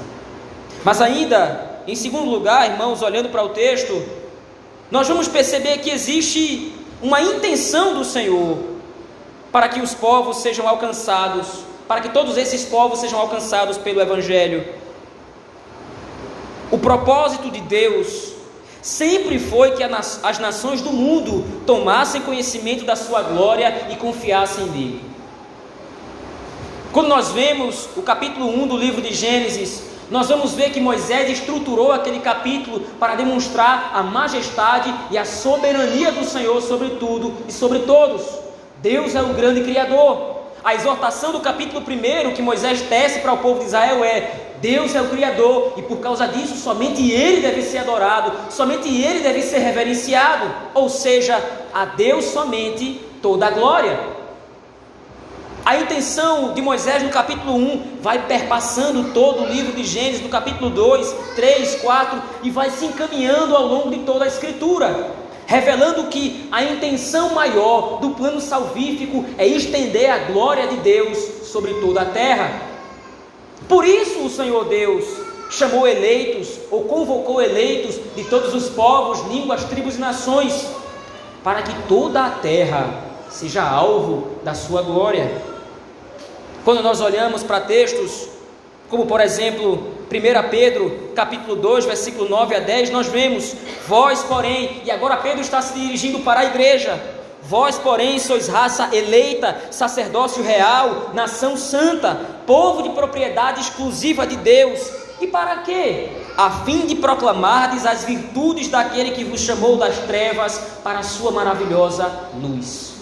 Mas 0.83 1.01
ainda, 1.01 1.81
em 1.87 1.95
segundo 1.95 2.29
lugar, 2.29 2.69
irmãos, 2.69 3.01
olhando 3.01 3.29
para 3.29 3.43
o 3.43 3.49
texto, 3.49 4.03
nós 4.89 5.07
vamos 5.07 5.27
perceber 5.27 5.77
que 5.79 5.91
existe 5.91 6.73
uma 7.01 7.21
intenção 7.21 7.93
do 7.93 8.03
Senhor 8.03 8.72
para 9.53 9.69
que 9.69 9.79
os 9.79 9.93
povos 9.93 10.37
sejam 10.37 10.67
alcançados, 10.67 11.59
para 11.87 12.01
que 12.01 12.09
todos 12.09 12.37
esses 12.37 12.65
povos 12.65 12.99
sejam 12.99 13.19
alcançados 13.19 13.77
pelo 13.77 14.01
Evangelho. 14.01 14.65
O 16.71 16.79
propósito 16.79 17.51
de 17.51 17.61
Deus 17.61 18.33
sempre 18.81 19.37
foi 19.37 19.73
que 19.73 19.83
as 19.83 20.39
nações 20.39 20.81
do 20.81 20.91
mundo 20.91 21.45
tomassem 21.67 22.23
conhecimento 22.23 22.83
da 22.83 22.95
sua 22.95 23.21
glória 23.21 23.89
e 23.91 23.95
confiassem 23.95 24.65
nele. 24.65 25.05
Quando 26.91 27.09
nós 27.09 27.29
vemos 27.29 27.89
o 27.95 28.01
capítulo 28.01 28.47
1 28.47 28.67
do 28.67 28.75
livro 28.75 29.03
de 29.03 29.13
Gênesis, 29.13 29.83
nós 30.09 30.29
vamos 30.29 30.53
ver 30.53 30.71
que 30.71 30.79
Moisés 30.79 31.29
estruturou 31.29 31.91
aquele 31.91 32.19
capítulo 32.21 32.79
para 32.99 33.13
demonstrar 33.13 33.91
a 33.93 34.01
majestade 34.01 34.91
e 35.11 35.17
a 35.17 35.25
soberania 35.25 36.11
do 36.11 36.25
Senhor 36.25 36.59
sobre 36.59 36.89
tudo 36.91 37.35
e 37.47 37.51
sobre 37.51 37.79
todos. 37.79 38.43
Deus 38.83 39.15
é 39.15 39.21
o 39.21 39.33
grande 39.33 39.61
Criador. 39.61 40.41
A 40.61 40.75
exortação 40.75 41.31
do 41.31 41.39
capítulo 41.39 41.81
1 41.81 42.33
que 42.33 42.41
Moisés 42.41 42.81
tece 42.81 43.21
para 43.21 43.31
o 43.31 43.37
povo 43.37 43.59
de 43.59 43.67
Israel 43.67 44.03
é: 44.03 44.29
Deus 44.59 44.93
é 44.93 45.01
o 45.01 45.07
Criador 45.07 45.75
e 45.77 45.81
por 45.81 45.99
causa 45.99 46.27
disso 46.27 46.57
somente 46.57 47.09
Ele 47.09 47.39
deve 47.41 47.61
ser 47.61 47.77
adorado, 47.77 48.33
somente 48.51 48.89
Ele 48.89 49.21
deve 49.21 49.41
ser 49.41 49.59
reverenciado, 49.59 50.53
ou 50.73 50.89
seja, 50.89 51.41
a 51.73 51.85
Deus 51.85 52.25
somente 52.25 52.99
toda 53.21 53.47
a 53.47 53.51
glória. 53.51 53.97
A 55.65 55.77
intenção 55.77 56.53
de 56.53 56.61
Moisés 56.61 57.01
no 57.03 57.09
capítulo 57.09 57.55
1 57.55 57.99
vai 58.01 58.27
perpassando 58.27 59.13
todo 59.13 59.43
o 59.43 59.47
livro 59.47 59.71
de 59.71 59.85
Gênesis, 59.85 60.21
no 60.21 60.27
capítulo 60.27 60.69
2, 60.69 61.15
3, 61.37 61.75
4, 61.75 62.21
e 62.43 62.49
vai 62.49 62.69
se 62.69 62.83
encaminhando 62.83 63.55
ao 63.55 63.65
longo 63.65 63.91
de 63.91 63.99
toda 63.99 64.25
a 64.25 64.27
Escritura, 64.27 65.22
revelando 65.53 66.05
que 66.05 66.47
a 66.51 66.63
intenção 66.63 67.33
maior 67.33 67.99
do 67.99 68.11
plano 68.11 68.41
salvífico 68.41 69.23
é 69.37 69.45
estender 69.45 70.09
a 70.09 70.17
glória 70.17 70.67
de 70.67 70.77
Deus 70.77 71.17
sobre 71.43 71.75
toda 71.75 72.01
a 72.01 72.05
terra. 72.05 72.61
Por 73.69 73.85
isso 73.85 74.19
o 74.25 74.29
Senhor 74.29 74.65
Deus 74.65 75.05
chamou 75.51 75.87
eleitos 75.87 76.59
ou 76.71 76.85
convocou 76.85 77.39
eleitos 77.39 77.99
de 78.15 78.23
todos 78.23 78.55
os 78.55 78.69
povos, 78.69 79.19
línguas, 79.29 79.63
tribos 79.65 79.95
e 79.95 79.99
nações, 79.99 80.67
para 81.43 81.61
que 81.61 81.73
toda 81.87 82.25
a 82.25 82.29
terra 82.31 82.89
seja 83.29 83.61
alvo 83.61 84.29
da 84.43 84.55
sua 84.55 84.81
glória. 84.81 85.39
Quando 86.65 86.81
nós 86.81 86.99
olhamos 86.99 87.43
para 87.43 87.61
textos 87.61 88.33
como 88.93 89.07
por 89.07 89.19
exemplo, 89.21 89.87
1 90.13 90.49
Pedro, 90.49 91.09
capítulo 91.15 91.55
2, 91.55 91.85
versículo 91.85 92.29
9 92.29 92.55
a 92.55 92.59
10, 92.59 92.91
nós 92.91 93.07
vemos: 93.07 93.55
Vós, 93.87 94.21
porém, 94.21 94.81
e 94.85 94.91
agora 94.91 95.17
Pedro 95.17 95.41
está 95.41 95.59
se 95.59 95.73
dirigindo 95.73 96.19
para 96.19 96.41
a 96.41 96.45
igreja, 96.45 97.01
Vós, 97.45 97.77
porém, 97.77 98.19
sois 98.19 98.47
raça 98.47 98.89
eleita, 98.93 99.63
sacerdócio 99.69 100.41
real, 100.41 101.11
nação 101.13 101.57
santa, 101.57 102.15
povo 102.47 102.83
de 102.83 102.89
propriedade 102.91 103.59
exclusiva 103.59 104.25
de 104.25 104.37
Deus. 104.37 104.79
E 105.19 105.27
para 105.27 105.57
quê? 105.57 106.09
A 106.37 106.49
fim 106.63 106.85
de 106.85 106.95
proclamardes 106.95 107.85
as 107.85 108.05
virtudes 108.05 108.69
daquele 108.69 109.11
que 109.11 109.25
vos 109.25 109.41
chamou 109.41 109.75
das 109.75 109.97
trevas 109.99 110.57
para 110.83 110.99
a 110.99 111.03
sua 111.03 111.31
maravilhosa 111.31 112.29
luz. 112.41 112.93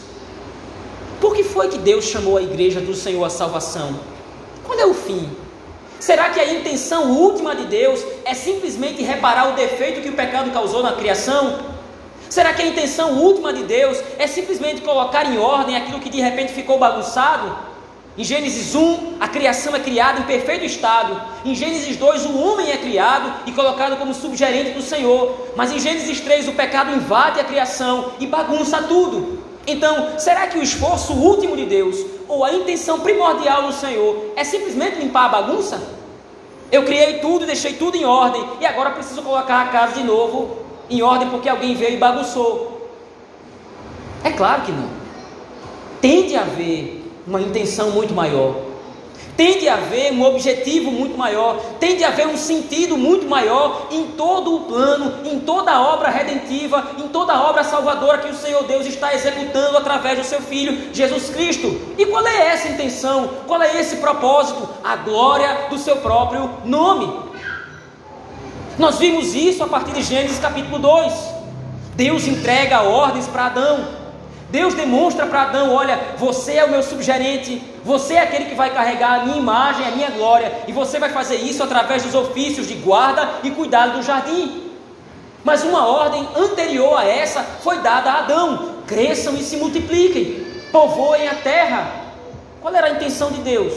Por 1.19 1.35
que 1.35 1.43
foi 1.43 1.67
que 1.67 1.77
Deus 1.77 2.05
chamou 2.05 2.37
a 2.37 2.41
igreja 2.41 2.81
do 2.81 2.95
Senhor 2.95 3.23
à 3.23 3.29
salvação? 3.29 3.99
Qual 4.63 4.79
é 4.79 4.85
o 4.85 4.93
fim? 4.93 5.29
Será 6.01 6.31
que 6.31 6.39
a 6.39 6.51
intenção 6.51 7.11
última 7.11 7.55
de 7.55 7.65
Deus 7.65 8.03
é 8.25 8.33
simplesmente 8.33 9.03
reparar 9.03 9.49
o 9.49 9.53
defeito 9.53 10.01
que 10.01 10.09
o 10.09 10.13
pecado 10.13 10.49
causou 10.49 10.81
na 10.81 10.93
criação? 10.93 11.59
Será 12.27 12.51
que 12.53 12.61
a 12.63 12.65
intenção 12.65 13.19
última 13.19 13.53
de 13.53 13.61
Deus 13.61 14.01
é 14.17 14.25
simplesmente 14.25 14.81
colocar 14.81 15.31
em 15.31 15.37
ordem 15.37 15.77
aquilo 15.77 15.99
que 15.99 16.09
de 16.09 16.19
repente 16.19 16.53
ficou 16.53 16.79
bagunçado? 16.79 17.55
Em 18.17 18.23
Gênesis 18.23 18.73
1, 18.73 19.17
a 19.19 19.27
criação 19.27 19.75
é 19.75 19.79
criada 19.79 20.21
em 20.21 20.23
perfeito 20.23 20.65
estado. 20.65 21.21
Em 21.45 21.53
Gênesis 21.53 21.95
2, 21.95 22.25
o 22.25 22.37
homem 22.39 22.71
é 22.71 22.77
criado 22.77 23.31
e 23.45 23.51
colocado 23.51 23.95
como 23.97 24.11
subgerente 24.15 24.71
do 24.71 24.81
Senhor. 24.81 25.49
Mas 25.55 25.71
em 25.71 25.79
Gênesis 25.79 26.19
3, 26.19 26.47
o 26.47 26.53
pecado 26.53 26.95
invade 26.95 27.39
a 27.39 27.43
criação 27.43 28.13
e 28.19 28.25
bagunça 28.25 28.81
tudo. 28.81 29.43
Então, 29.67 30.17
será 30.17 30.47
que 30.47 30.57
o 30.57 30.63
esforço 30.63 31.13
último 31.13 31.55
de 31.55 31.65
Deus, 31.65 31.95
ou 32.31 32.45
a 32.45 32.53
intenção 32.53 33.01
primordial 33.01 33.63
do 33.63 33.73
Senhor, 33.73 34.31
é 34.37 34.43
simplesmente 34.43 34.97
limpar 34.97 35.25
a 35.25 35.29
bagunça? 35.29 35.81
Eu 36.71 36.85
criei 36.85 37.19
tudo, 37.19 37.45
deixei 37.45 37.73
tudo 37.73 37.97
em 37.97 38.05
ordem 38.05 38.41
e 38.61 38.65
agora 38.65 38.91
preciso 38.91 39.21
colocar 39.21 39.61
a 39.61 39.67
casa 39.67 39.95
de 39.95 40.03
novo 40.03 40.57
em 40.89 41.01
ordem 41.01 41.29
porque 41.29 41.49
alguém 41.49 41.75
veio 41.75 41.95
e 41.95 41.97
bagunçou. 41.97 42.89
É 44.23 44.31
claro 44.31 44.61
que 44.61 44.71
não. 44.71 44.89
Tem 45.99 46.27
de 46.27 46.37
haver 46.37 47.03
uma 47.27 47.41
intenção 47.41 47.91
muito 47.91 48.13
maior. 48.13 48.70
Tem 49.41 49.57
de 49.57 49.67
haver 49.67 50.13
um 50.13 50.23
objetivo 50.23 50.91
muito 50.91 51.17
maior, 51.17 51.57
tem 51.79 51.97
de 51.97 52.03
haver 52.03 52.27
um 52.27 52.37
sentido 52.37 52.95
muito 52.95 53.27
maior 53.27 53.87
em 53.89 54.11
todo 54.11 54.55
o 54.55 54.59
plano, 54.65 55.15
em 55.25 55.39
toda 55.39 55.71
a 55.71 55.81
obra 55.81 56.11
redentiva, 56.11 56.91
em 56.99 57.07
toda 57.07 57.33
a 57.33 57.49
obra 57.49 57.63
salvadora 57.63 58.19
que 58.19 58.29
o 58.29 58.35
Senhor 58.35 58.63
Deus 58.65 58.85
está 58.85 59.15
executando 59.15 59.79
através 59.79 60.19
do 60.19 60.23
seu 60.23 60.39
Filho 60.41 60.93
Jesus 60.93 61.31
Cristo. 61.31 61.75
E 61.97 62.05
qual 62.05 62.23
é 62.27 62.49
essa 62.49 62.67
intenção? 62.67 63.31
Qual 63.47 63.59
é 63.63 63.79
esse 63.81 63.95
propósito? 63.95 64.69
A 64.83 64.95
glória 64.97 65.69
do 65.71 65.77
seu 65.79 65.95
próprio 65.95 66.47
nome. 66.63 67.11
Nós 68.77 68.99
vimos 68.99 69.33
isso 69.33 69.63
a 69.63 69.67
partir 69.67 69.93
de 69.93 70.03
Gênesis 70.03 70.37
capítulo 70.37 70.77
2. 70.77 71.13
Deus 71.95 72.27
entrega 72.27 72.83
ordens 72.83 73.25
para 73.25 73.47
Adão. 73.47 74.00
Deus 74.51 74.73
demonstra 74.73 75.25
para 75.25 75.43
Adão: 75.43 75.73
olha, 75.73 75.97
você 76.17 76.55
é 76.55 76.65
o 76.65 76.69
meu 76.69 76.83
subgerente, 76.83 77.63
você 77.83 78.15
é 78.15 78.21
aquele 78.21 78.45
que 78.45 78.55
vai 78.55 78.69
carregar 78.69 79.21
a 79.21 79.25
minha 79.25 79.37
imagem, 79.37 79.87
a 79.87 79.91
minha 79.91 80.11
glória, 80.11 80.51
e 80.67 80.73
você 80.73 80.99
vai 80.99 81.09
fazer 81.09 81.37
isso 81.37 81.63
através 81.63 82.03
dos 82.03 82.13
ofícios 82.13 82.67
de 82.67 82.75
guarda 82.75 83.27
e 83.43 83.51
cuidado 83.51 83.93
do 83.93 84.03
jardim. 84.03 84.69
Mas 85.43 85.63
uma 85.63 85.87
ordem 85.87 86.27
anterior 86.35 86.99
a 86.99 87.07
essa 87.07 87.41
foi 87.41 87.79
dada 87.79 88.11
a 88.11 88.19
Adão: 88.19 88.75
cresçam 88.85 89.33
e 89.35 89.41
se 89.41 89.55
multipliquem, 89.55 90.45
povoem 90.71 91.29
a 91.29 91.35
terra. 91.35 91.89
Qual 92.61 92.75
era 92.75 92.87
a 92.87 92.91
intenção 92.91 93.31
de 93.31 93.39
Deus? 93.39 93.73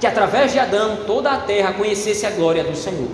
Que 0.00 0.06
através 0.06 0.52
de 0.52 0.58
Adão 0.58 0.98
toda 1.06 1.30
a 1.30 1.38
terra 1.38 1.72
conhecesse 1.72 2.26
a 2.26 2.30
glória 2.30 2.64
do 2.64 2.76
Senhor. 2.76 3.08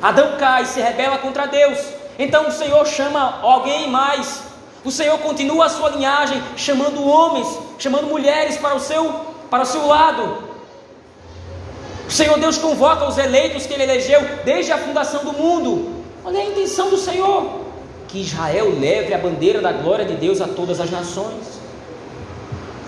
Adão 0.00 0.36
cai, 0.38 0.64
se 0.64 0.80
rebela 0.80 1.18
contra 1.18 1.46
Deus. 1.46 1.78
Então 2.18 2.48
o 2.48 2.52
Senhor 2.52 2.86
chama 2.86 3.40
alguém 3.42 3.90
mais. 3.90 4.45
O 4.86 4.90
Senhor 4.92 5.18
continua 5.18 5.66
a 5.66 5.68
sua 5.68 5.90
linhagem, 5.90 6.40
chamando 6.56 7.04
homens, 7.04 7.48
chamando 7.76 8.06
mulheres 8.06 8.56
para 8.56 8.76
o 8.76 8.78
seu, 8.78 9.12
para 9.50 9.64
o 9.64 9.66
seu 9.66 9.84
lado. 9.84 10.44
O 12.08 12.10
Senhor 12.12 12.38
Deus 12.38 12.56
convoca 12.56 13.04
os 13.08 13.18
eleitos 13.18 13.66
que 13.66 13.74
ele 13.74 13.82
elegeu 13.82 14.20
desde 14.44 14.70
a 14.70 14.78
fundação 14.78 15.24
do 15.24 15.32
mundo. 15.32 16.04
Olha 16.24 16.38
a 16.38 16.44
intenção 16.44 16.88
do 16.88 16.96
Senhor: 16.96 17.62
que 18.06 18.20
Israel 18.20 18.78
leve 18.78 19.12
a 19.12 19.18
bandeira 19.18 19.60
da 19.60 19.72
glória 19.72 20.04
de 20.04 20.14
Deus 20.14 20.40
a 20.40 20.46
todas 20.46 20.78
as 20.78 20.88
nações. 20.88 21.58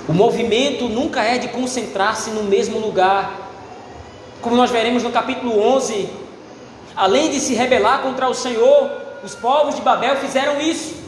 O 0.08 0.12
movimento 0.12 0.88
nunca 0.88 1.24
é 1.24 1.36
de 1.36 1.48
concentrar-se 1.48 2.30
no 2.30 2.44
mesmo 2.44 2.78
lugar. 2.78 3.50
Como 4.40 4.54
nós 4.54 4.70
veremos 4.70 5.02
no 5.02 5.10
capítulo 5.10 5.60
11, 5.74 6.08
além 6.94 7.28
de 7.28 7.40
se 7.40 7.54
rebelar 7.54 8.02
contra 8.02 8.28
o 8.28 8.34
Senhor, 8.34 8.88
os 9.24 9.34
povos 9.34 9.74
de 9.74 9.82
Babel 9.82 10.14
fizeram 10.14 10.60
isso. 10.60 11.07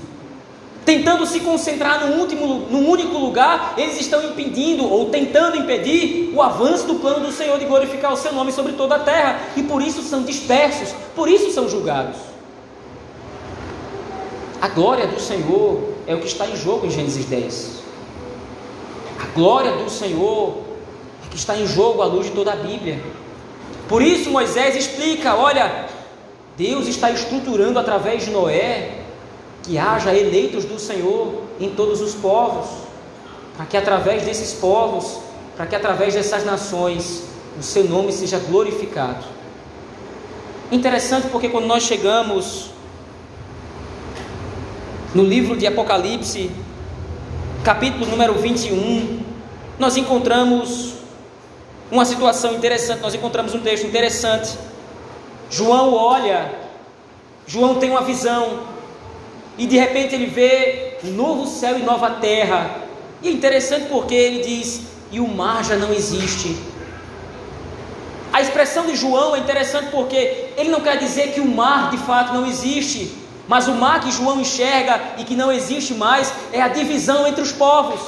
Tentando 0.85 1.27
se 1.27 1.41
concentrar 1.41 2.07
no, 2.07 2.17
último, 2.17 2.67
no 2.71 2.79
único 2.79 3.19
lugar, 3.19 3.75
eles 3.77 4.01
estão 4.01 4.23
impedindo 4.25 4.91
ou 4.91 5.11
tentando 5.11 5.57
impedir 5.57 6.33
o 6.35 6.41
avanço 6.41 6.87
do 6.87 6.95
plano 6.95 7.27
do 7.27 7.33
Senhor 7.33 7.59
de 7.59 7.67
glorificar 7.67 8.13
o 8.13 8.17
seu 8.17 8.33
nome 8.33 8.51
sobre 8.51 8.73
toda 8.73 8.97
a 8.97 8.99
terra, 9.01 9.41
e 9.57 9.63
por 9.63 9.83
isso 9.83 10.03
são 10.03 10.23
dispersos, 10.23 10.95
por 11.15 11.29
isso 11.29 11.51
são 11.53 11.69
julgados. 11.69 12.17
A 14.61 14.69
glória 14.69 15.07
do 15.07 15.21
Senhor 15.21 15.81
é 16.07 16.15
o 16.15 16.21
que 16.21 16.27
está 16.27 16.47
em 16.47 16.57
jogo 16.57 16.87
em 16.87 16.91
Gênesis 16.91 17.25
10. 17.25 17.81
A 19.21 19.27
glória 19.35 19.73
do 19.73 19.89
Senhor 19.91 20.59
é 21.25 21.29
que 21.31 21.37
está 21.37 21.57
em 21.57 21.67
jogo 21.67 22.03
à 22.03 22.07
luz 22.07 22.27
de 22.27 22.33
toda 22.33 22.53
a 22.53 22.57
Bíblia. 22.57 23.01
Por 23.89 24.03
isso 24.03 24.31
Moisés 24.31 24.77
explica: 24.77 25.35
olha, 25.35 25.87
Deus 26.57 26.87
está 26.89 27.11
estruturando 27.11 27.79
através 27.79 28.25
de 28.25 28.31
Noé 28.31 29.00
que 29.63 29.79
haja 29.79 30.15
eleitos 30.15 30.65
do 30.65 30.79
Senhor 30.79 31.43
em 31.59 31.71
todos 31.71 32.01
os 32.01 32.15
povos, 32.15 32.69
para 33.57 33.67
que 33.67 33.77
através 33.77 34.25
desses 34.25 34.53
povos, 34.55 35.19
para 35.57 35.67
que 35.67 35.77
através 35.77 36.15
dessas 36.15 36.45
nações, 36.45 37.25
o 37.59 37.63
seu 37.63 37.85
nome 37.85 38.13
seja 38.13 38.39
glorificado. 38.39 39.25
Interessante 40.73 41.29
porque 41.29 41.49
quando 41.49 41.67
nós 41.67 41.83
chegamos 41.83 42.71
no 45.15 45.25
livro 45.25 45.57
de 45.57 45.67
Apocalipse, 45.67 46.51
capítulo 47.65 48.07
número 48.07 48.35
21, 48.35 49.21
nós 49.79 49.97
encontramos 49.97 50.95
uma 51.91 52.05
situação 52.05 52.55
interessante. 52.55 53.01
Nós 53.01 53.15
encontramos 53.15 53.55
um 53.55 53.61
texto 53.61 53.87
interessante. 53.87 54.57
João 55.51 55.93
olha, 55.93 56.55
João 57.47 57.75
tem 57.77 57.91
uma 57.91 58.03
visão, 58.03 58.61
e 59.61 59.67
de 59.67 59.77
repente 59.77 60.15
ele 60.15 60.25
vê 60.25 60.97
um 61.05 61.11
novo 61.11 61.47
céu 61.47 61.79
e 61.79 61.83
nova 61.83 62.13
terra. 62.13 62.79
E 63.23 63.29
é 63.29 63.31
interessante 63.31 63.89
porque 63.91 64.15
ele 64.15 64.43
diz: 64.43 64.81
e 65.13 65.21
o 65.21 65.29
mar 65.29 65.63
já 65.63 65.77
não 65.77 65.93
existe. 65.93 66.57
A 68.33 68.41
expressão 68.41 68.87
de 68.87 68.97
João 68.97 69.37
é 69.37 69.41
interessante 69.41 69.91
porque 69.91 70.47
ele 70.57 70.71
não 70.71 70.81
quer 70.81 70.97
dizer 70.97 71.35
que 71.35 71.41
o 71.41 71.47
mar 71.47 71.91
de 71.91 71.99
fato 71.99 72.33
não 72.33 72.47
existe, 72.47 73.13
Mas 73.47 73.67
o 73.67 73.75
mar 73.75 74.01
que 74.01 74.13
João 74.13 74.41
enxerga 74.41 74.99
e 75.19 75.25
que 75.25 75.35
não 75.35 75.51
existe 75.51 75.93
mais 75.93 76.33
é 76.53 76.63
a 76.63 76.69
divisão 76.69 77.27
entre 77.27 77.43
os 77.43 77.51
povos. 77.51 78.01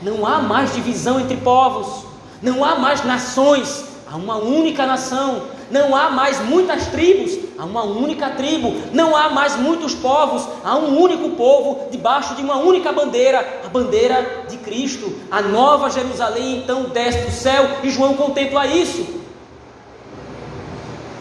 Não 0.00 0.26
há 0.26 0.40
mais 0.40 0.74
divisão 0.74 1.20
entre 1.20 1.36
povos, 1.36 2.06
não 2.40 2.64
há 2.64 2.76
mais 2.76 3.04
nações, 3.04 3.84
há 4.10 4.16
uma 4.16 4.36
única 4.36 4.86
nação. 4.86 5.42
Não 5.70 5.94
há 5.94 6.10
mais 6.10 6.40
muitas 6.40 6.86
tribos, 6.88 7.38
há 7.56 7.64
uma 7.64 7.84
única 7.84 8.30
tribo. 8.30 8.74
Não 8.92 9.16
há 9.16 9.30
mais 9.30 9.56
muitos 9.56 9.94
povos, 9.94 10.46
há 10.64 10.76
um 10.76 11.00
único 11.00 11.30
povo 11.30 11.88
debaixo 11.90 12.34
de 12.34 12.42
uma 12.42 12.56
única 12.56 12.92
bandeira, 12.92 13.62
a 13.64 13.68
bandeira 13.68 14.44
de 14.48 14.56
Cristo. 14.56 15.12
A 15.30 15.40
nova 15.40 15.88
Jerusalém 15.88 16.58
então 16.58 16.84
desce 16.84 17.26
do 17.26 17.30
céu 17.30 17.68
e 17.84 17.90
João 17.90 18.14
contempla 18.14 18.66
isso. 18.66 19.06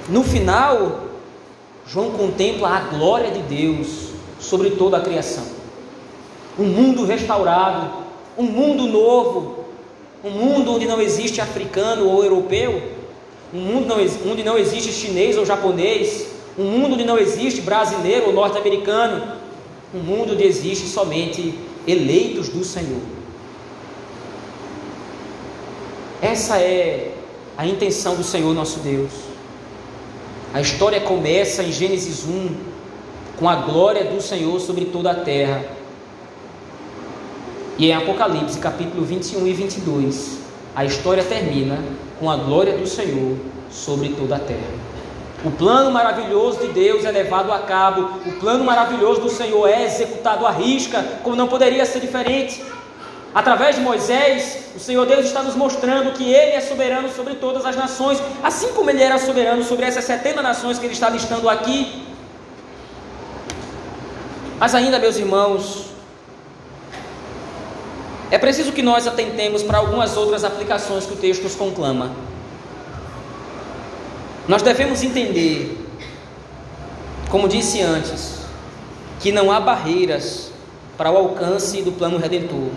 No 0.08 0.24
final, 0.24 1.02
João 1.86 2.12
contempla 2.12 2.70
a 2.70 2.80
glória 2.80 3.30
de 3.30 3.42
Deus 3.44 4.10
sobre 4.40 4.72
toda 4.72 4.98
a 4.98 5.02
criação. 5.02 5.44
Um 6.58 6.66
mundo 6.66 7.06
restaurado, 7.06 7.92
um 8.38 8.44
mundo 8.44 8.88
novo, 8.88 9.66
um 10.24 10.32
mundo 10.32 10.74
onde 10.74 10.88
não 10.88 11.00
existe 11.00 11.40
africano 11.40 12.08
ou 12.08 12.24
europeu, 12.24 12.99
um 13.54 13.60
mundo 13.60 13.94
onde 14.30 14.44
não 14.44 14.58
existe 14.58 14.92
chinês 14.92 15.38
ou 15.38 15.46
japonês, 15.46 16.28
um 16.58 16.66
mundo 16.66 16.94
onde 16.94 17.06
não 17.06 17.18
existe 17.18 17.62
brasileiro 17.62 18.28
ou 18.28 18.34
norte-americano, 18.34 19.34
um 19.94 20.00
mundo 20.00 20.34
onde 20.34 20.44
existe 20.44 20.88
somente 20.88 21.58
eleitos 21.88 22.50
do 22.50 22.64
Senhor. 22.64 23.02
Essa 26.22 26.58
é 26.60 27.14
a 27.58 27.66
intenção 27.66 28.16
do 28.16 28.24
Senhor 28.24 28.54
nosso 28.54 28.80
Deus. 28.80 29.12
A 30.54 30.62
história 30.62 31.00
começa 31.00 31.64
em 31.64 31.72
Gênesis 31.72 32.26
1 32.26 32.56
com 33.38 33.48
a 33.48 33.56
glória 33.56 34.04
do 34.04 34.22
Senhor 34.22 34.60
sobre 34.60 34.86
toda 34.86 35.12
a 35.12 35.16
terra. 35.16 35.64
E 37.78 37.88
em 37.88 37.94
Apocalipse, 37.94 38.60
capítulo 38.60 39.06
21 39.06 39.48
e 39.48 39.54
22, 39.54 40.40
a 40.76 40.86
história 40.86 41.24
termina 41.24 41.78
com 42.20 42.30
a 42.30 42.36
glória 42.36 42.78
do 42.78 42.88
Senhor 42.88 43.38
sobre 43.72 44.10
toda 44.10 44.36
a 44.36 44.40
terra. 44.40 44.90
O 45.44 45.52
plano 45.52 45.90
maravilhoso 45.90 46.60
de 46.60 46.68
Deus 46.68 47.06
é 47.06 47.12
levado 47.12 47.52
a 47.52 47.60
cabo, 47.60 48.20
o 48.26 48.32
plano 48.40 48.64
maravilhoso 48.64 49.22
do 49.22 49.30
Senhor 49.30 49.68
é 49.68 49.86
executado 49.86 50.46
à 50.46 50.52
risca, 50.52 51.02
como 51.24 51.36
não 51.36 51.48
poderia 51.48 51.86
ser 51.86 52.02
diferente. 52.02 52.62
Através 53.34 53.76
de 53.76 53.82
Moisés, 53.82 54.72
o 54.76 54.80
Senhor 54.80 55.06
Deus 55.06 55.26
está 55.26 55.42
nos 55.42 55.56
mostrando 55.56 56.12
que 56.14 56.24
Ele 56.24 56.52
é 56.52 56.62
soberano 56.62 57.10
sobre 57.10 57.36
todas 57.36 57.66
as 57.66 57.76
nações, 57.76 58.22
assim 58.44 58.70
como 58.74 58.90
Ele 58.90 59.02
era 59.02 59.18
soberano 59.18 59.64
sobre 59.64 59.86
essas 59.86 60.04
70 60.04 60.42
nações 60.42 60.78
que 60.78 60.86
Ele 60.86 60.94
está 60.94 61.10
listando 61.10 61.48
aqui. 61.48 62.04
Mas 64.60 64.76
ainda, 64.76 65.00
meus 65.00 65.16
irmãos, 65.16 65.89
é 68.32 68.38
preciso 68.38 68.72
que 68.72 68.82
nós 68.82 69.08
atentemos 69.08 69.64
para 69.64 69.80
algumas 69.80 70.16
outras 70.16 70.44
aplicações 70.44 71.06
que 71.06 71.14
o 71.14 71.18
texto 71.18 71.44
nos 71.44 71.56
conclama. 71.56 72.12
Nós 74.48 74.62
devemos 74.62 75.04
entender, 75.04 75.78
como 77.30 77.48
disse 77.48 77.82
antes, 77.82 78.40
que 79.20 79.32
não 79.32 79.52
há 79.52 79.60
barreiras 79.60 80.52
para 80.98 81.12
o 81.12 81.18
alcance 81.18 81.82
do 81.82 81.92
plano 81.92 82.18
redentor. 82.18 82.70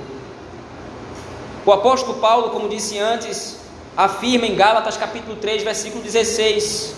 O 1.65 1.73
apóstolo 1.73 2.19
Paulo, 2.19 2.51
como 2.51 2.69
disse 2.69 2.99
antes, 2.99 3.59
afirma 3.97 4.47
em 4.47 4.55
Gálatas 4.55 4.97
capítulo 4.97 5.37
3, 5.37 5.63
versículo 5.63 6.03
16: 6.03 6.95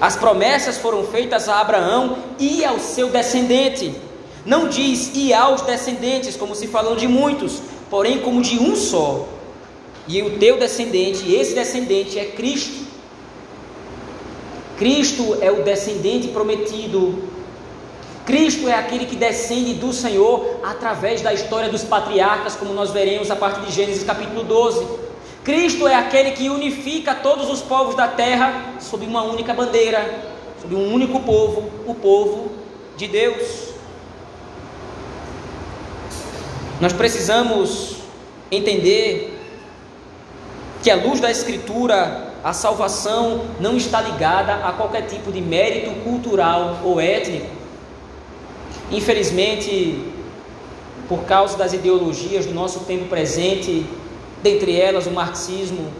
As 0.00 0.14
promessas 0.14 0.76
foram 0.78 1.04
feitas 1.04 1.48
a 1.48 1.60
Abraão 1.60 2.18
e 2.38 2.64
ao 2.64 2.78
seu 2.78 3.08
descendente. 3.08 3.94
Não 4.44 4.68
diz 4.68 5.10
e 5.14 5.32
aos 5.32 5.62
descendentes, 5.62 6.36
como 6.36 6.54
se 6.54 6.66
falam 6.66 6.96
de 6.96 7.08
muitos, 7.08 7.62
porém 7.88 8.20
como 8.20 8.42
de 8.42 8.58
um 8.58 8.76
só. 8.76 9.26
E 10.06 10.20
o 10.20 10.38
teu 10.38 10.58
descendente, 10.58 11.32
esse 11.32 11.54
descendente 11.54 12.18
é 12.18 12.26
Cristo. 12.26 12.84
Cristo 14.76 15.38
é 15.40 15.50
o 15.50 15.62
descendente 15.62 16.28
prometido. 16.28 17.22
Cristo 18.26 18.68
é 18.68 18.74
aquele 18.74 19.06
que 19.06 19.16
descende 19.16 19.74
do 19.74 19.92
Senhor 19.92 20.60
através 20.62 21.22
da 21.22 21.32
história 21.32 21.68
dos 21.68 21.84
patriarcas, 21.84 22.56
como 22.56 22.74
nós 22.74 22.90
veremos 22.90 23.30
a 23.30 23.36
partir 23.36 23.64
de 23.66 23.72
Gênesis 23.72 24.02
capítulo 24.02 24.44
12. 24.44 24.84
Cristo 25.42 25.86
é 25.86 25.94
aquele 25.94 26.30
que 26.32 26.48
unifica 26.48 27.14
todos 27.14 27.50
os 27.50 27.60
povos 27.60 27.94
da 27.94 28.08
terra 28.08 28.74
sob 28.80 29.04
uma 29.06 29.22
única 29.22 29.52
bandeira, 29.52 30.22
sob 30.60 30.74
um 30.74 30.92
único 30.92 31.20
povo, 31.20 31.70
o 31.86 31.94
povo 31.94 32.50
de 32.96 33.06
Deus. 33.06 33.73
Nós 36.80 36.92
precisamos 36.92 37.96
entender 38.50 39.38
que, 40.82 40.90
à 40.90 40.96
luz 40.96 41.20
da 41.20 41.30
Escritura, 41.30 42.32
a 42.42 42.52
salvação 42.52 43.46
não 43.60 43.76
está 43.76 44.00
ligada 44.00 44.54
a 44.66 44.72
qualquer 44.72 45.02
tipo 45.06 45.30
de 45.30 45.40
mérito 45.40 45.90
cultural 46.02 46.80
ou 46.84 47.00
étnico. 47.00 47.46
Infelizmente, 48.90 50.12
por 51.08 51.20
causa 51.24 51.56
das 51.56 51.72
ideologias 51.72 52.44
do 52.44 52.52
nosso 52.52 52.80
tempo 52.80 53.06
presente, 53.06 53.86
dentre 54.42 54.78
elas 54.78 55.06
o 55.06 55.10
marxismo, 55.10 55.90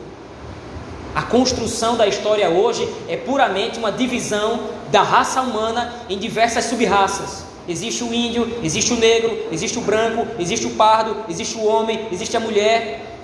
a 1.15 1.23
construção 1.23 1.97
da 1.97 2.09
história 2.09 2.51
hoje 2.51 2.93
é 3.09 3.17
puramente 3.17 3.79
uma 3.79 3.93
divisão 3.93 4.65
da 4.91 5.03
raça 5.03 5.41
humana 5.41 5.95
em 6.11 6.19
diversas 6.19 6.65
sub-raças. 6.65 7.54
Existe 7.69 8.05
o 8.05 8.13
índio, 8.13 8.59
existe 8.63 8.93
o 8.93 8.97
negro, 8.97 9.47
existe 9.51 9.79
o 9.79 9.83
branco, 9.83 10.27
existe 10.39 10.67
o 10.67 10.71
pardo, 10.71 11.25
existe 11.29 11.57
o 11.57 11.65
homem, 11.65 12.09
existe 12.13 12.37
a 12.37 12.41
mulher. 12.41 13.15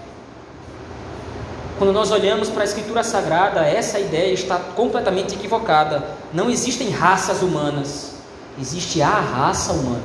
Quando 1.78 1.92
nós 1.92 2.10
olhamos 2.10 2.48
para 2.48 2.62
a 2.62 2.64
Escritura 2.64 3.02
Sagrada, 3.02 3.60
essa 3.60 3.98
ideia 3.98 4.32
está 4.32 4.58
completamente 4.58 5.34
equivocada. 5.34 6.04
Não 6.32 6.50
existem 6.50 6.90
raças 6.90 7.42
humanas, 7.42 8.14
existe 8.58 9.02
a 9.02 9.08
raça 9.08 9.72
humana. 9.72 10.02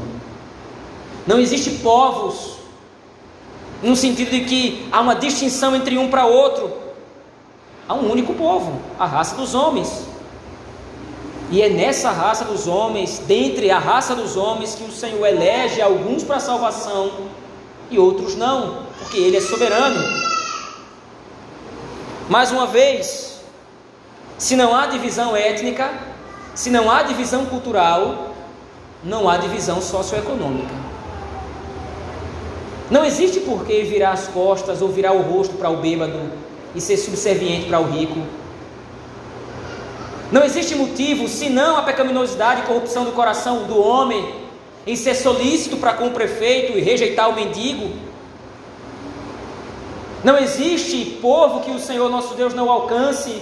Não 1.25 1.39
existe 1.39 1.71
povos, 1.81 2.57
no 3.81 3.95
sentido 3.95 4.31
de 4.31 4.41
que 4.41 4.87
há 4.91 5.01
uma 5.01 5.15
distinção 5.15 5.75
entre 5.75 5.97
um 5.97 6.09
para 6.09 6.25
outro. 6.25 6.71
Há 7.87 7.93
um 7.93 8.11
único 8.11 8.33
povo, 8.33 8.79
a 8.99 9.05
raça 9.05 9.35
dos 9.35 9.53
homens. 9.53 10.14
E 11.51 11.61
é 11.61 11.69
nessa 11.69 12.11
raça 12.11 12.43
dos 12.43 12.67
homens, 12.67 13.19
dentre 13.19 13.69
a 13.69 13.77
raça 13.77 14.15
dos 14.15 14.35
homens, 14.35 14.75
que 14.75 14.83
o 14.83 14.91
Senhor 14.91 15.25
elege 15.25 15.81
alguns 15.81 16.23
para 16.23 16.37
a 16.37 16.39
salvação 16.39 17.11
e 17.91 17.99
outros 17.99 18.35
não, 18.35 18.79
porque 18.99 19.17
Ele 19.17 19.37
é 19.37 19.41
soberano. 19.41 20.01
Mais 22.27 22.51
uma 22.51 22.65
vez, 22.65 23.41
se 24.37 24.55
não 24.55 24.75
há 24.75 24.87
divisão 24.87 25.35
étnica, 25.35 25.91
se 26.55 26.71
não 26.71 26.89
há 26.89 27.03
divisão 27.03 27.45
cultural, 27.45 28.33
não 29.03 29.29
há 29.29 29.37
divisão 29.37 29.79
socioeconômica. 29.81 30.73
Não 32.89 33.05
existe 33.05 33.39
por 33.41 33.65
que 33.65 33.83
virar 33.83 34.11
as 34.11 34.27
costas 34.27 34.81
ou 34.81 34.89
virar 34.89 35.13
o 35.13 35.21
rosto 35.21 35.55
para 35.55 35.69
o 35.69 35.77
bêbado 35.77 36.31
e 36.73 36.81
ser 36.81 36.97
subserviente 36.97 37.67
para 37.67 37.79
o 37.79 37.89
rico 37.89 38.19
não 40.31 40.43
existe 40.43 40.75
motivo 40.75 41.27
senão 41.27 41.77
a 41.77 41.83
pecaminosidade 41.83 42.61
e 42.61 42.65
corrupção 42.65 43.05
do 43.05 43.11
coração 43.11 43.63
do 43.63 43.79
homem 43.79 44.33
em 44.85 44.95
ser 44.95 45.15
solícito 45.15 45.77
para 45.77 45.93
com 45.93 46.07
o 46.07 46.11
prefeito 46.11 46.77
e 46.77 46.81
rejeitar 46.81 47.29
o 47.29 47.35
mendigo. 47.35 47.91
Não 50.23 50.37
existe 50.37 51.17
povo 51.21 51.61
que 51.61 51.71
o 51.71 51.79
Senhor 51.79 52.09
nosso 52.09 52.33
Deus 52.33 52.53
não 52.53 52.69
alcance. 52.69 53.41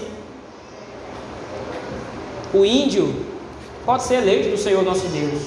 O 2.53 2.65
índio 2.65 3.25
pode 3.85 4.03
ser 4.03 4.15
eleito 4.15 4.49
do 4.49 4.57
Senhor 4.57 4.83
nosso 4.83 5.07
Deus, 5.07 5.41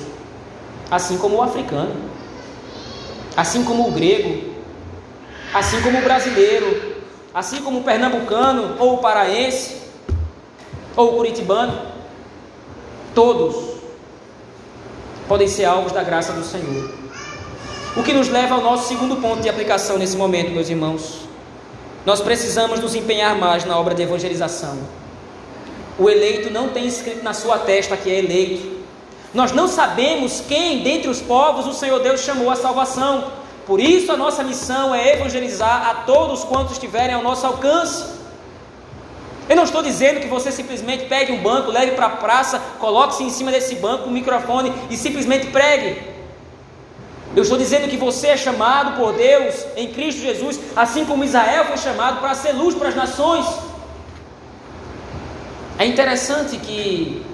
assim 0.90 1.18
como 1.18 1.36
o 1.36 1.42
africano, 1.42 1.94
assim 3.36 3.62
como 3.64 3.88
o 3.88 3.92
grego, 3.92 4.54
assim 5.54 5.80
como 5.82 5.98
o 5.98 6.02
brasileiro, 6.02 6.96
assim 7.32 7.62
como 7.62 7.80
o 7.80 7.84
pernambucano 7.84 8.76
ou 8.78 8.94
o 8.94 8.98
paraense 8.98 9.85
ou 10.96 11.12
curitibano, 11.12 11.78
todos 13.14 13.76
podem 15.28 15.46
ser 15.46 15.66
alvos 15.66 15.92
da 15.92 16.02
graça 16.02 16.32
do 16.32 16.42
Senhor. 16.42 16.90
O 17.96 18.02
que 18.02 18.12
nos 18.12 18.28
leva 18.28 18.54
ao 18.54 18.60
nosso 18.60 18.88
segundo 18.88 19.16
ponto 19.16 19.42
de 19.42 19.48
aplicação 19.48 19.98
nesse 19.98 20.16
momento, 20.16 20.50
meus 20.50 20.68
irmãos. 20.68 21.26
Nós 22.04 22.20
precisamos 22.20 22.80
nos 22.80 22.94
empenhar 22.94 23.36
mais 23.36 23.64
na 23.64 23.78
obra 23.78 23.94
de 23.94 24.02
evangelização. 24.02 24.78
O 25.98 26.08
eleito 26.08 26.50
não 26.50 26.68
tem 26.68 26.86
escrito 26.86 27.22
na 27.22 27.32
sua 27.32 27.58
testa 27.58 27.96
que 27.96 28.10
é 28.10 28.18
eleito. 28.18 28.76
Nós 29.34 29.52
não 29.52 29.66
sabemos 29.66 30.40
quem 30.40 30.82
dentre 30.82 31.08
os 31.08 31.20
povos 31.20 31.66
o 31.66 31.72
Senhor 31.72 31.98
Deus 32.00 32.20
chamou 32.20 32.50
à 32.50 32.56
salvação. 32.56 33.32
Por 33.66 33.80
isso 33.80 34.12
a 34.12 34.16
nossa 34.16 34.44
missão 34.44 34.94
é 34.94 35.14
evangelizar 35.14 35.88
a 35.88 35.94
todos 36.04 36.44
quantos 36.44 36.72
estiverem 36.72 37.14
ao 37.14 37.22
nosso 37.22 37.46
alcance. 37.46 38.04
Eu 39.48 39.54
não 39.54 39.64
estou 39.64 39.82
dizendo 39.82 40.20
que 40.20 40.26
você 40.26 40.50
simplesmente 40.50 41.06
pegue 41.06 41.32
um 41.32 41.42
banco, 41.42 41.70
leve 41.70 41.92
para 41.92 42.06
a 42.06 42.10
praça, 42.10 42.58
coloque-se 42.80 43.22
em 43.22 43.30
cima 43.30 43.52
desse 43.52 43.76
banco, 43.76 44.08
um 44.08 44.12
microfone 44.12 44.72
e 44.90 44.96
simplesmente 44.96 45.46
pregue. 45.48 46.16
Eu 47.34 47.42
estou 47.42 47.56
dizendo 47.56 47.88
que 47.88 47.96
você 47.96 48.28
é 48.28 48.36
chamado 48.36 48.96
por 48.96 49.12
Deus 49.12 49.54
em 49.76 49.92
Cristo 49.92 50.22
Jesus, 50.22 50.58
assim 50.74 51.04
como 51.04 51.22
Israel 51.22 51.66
foi 51.66 51.76
chamado 51.76 52.18
para 52.18 52.34
ser 52.34 52.52
luz 52.52 52.74
para 52.74 52.88
as 52.88 52.94
nações. 52.94 53.46
É 55.78 55.86
interessante 55.86 56.56
que 56.56 57.24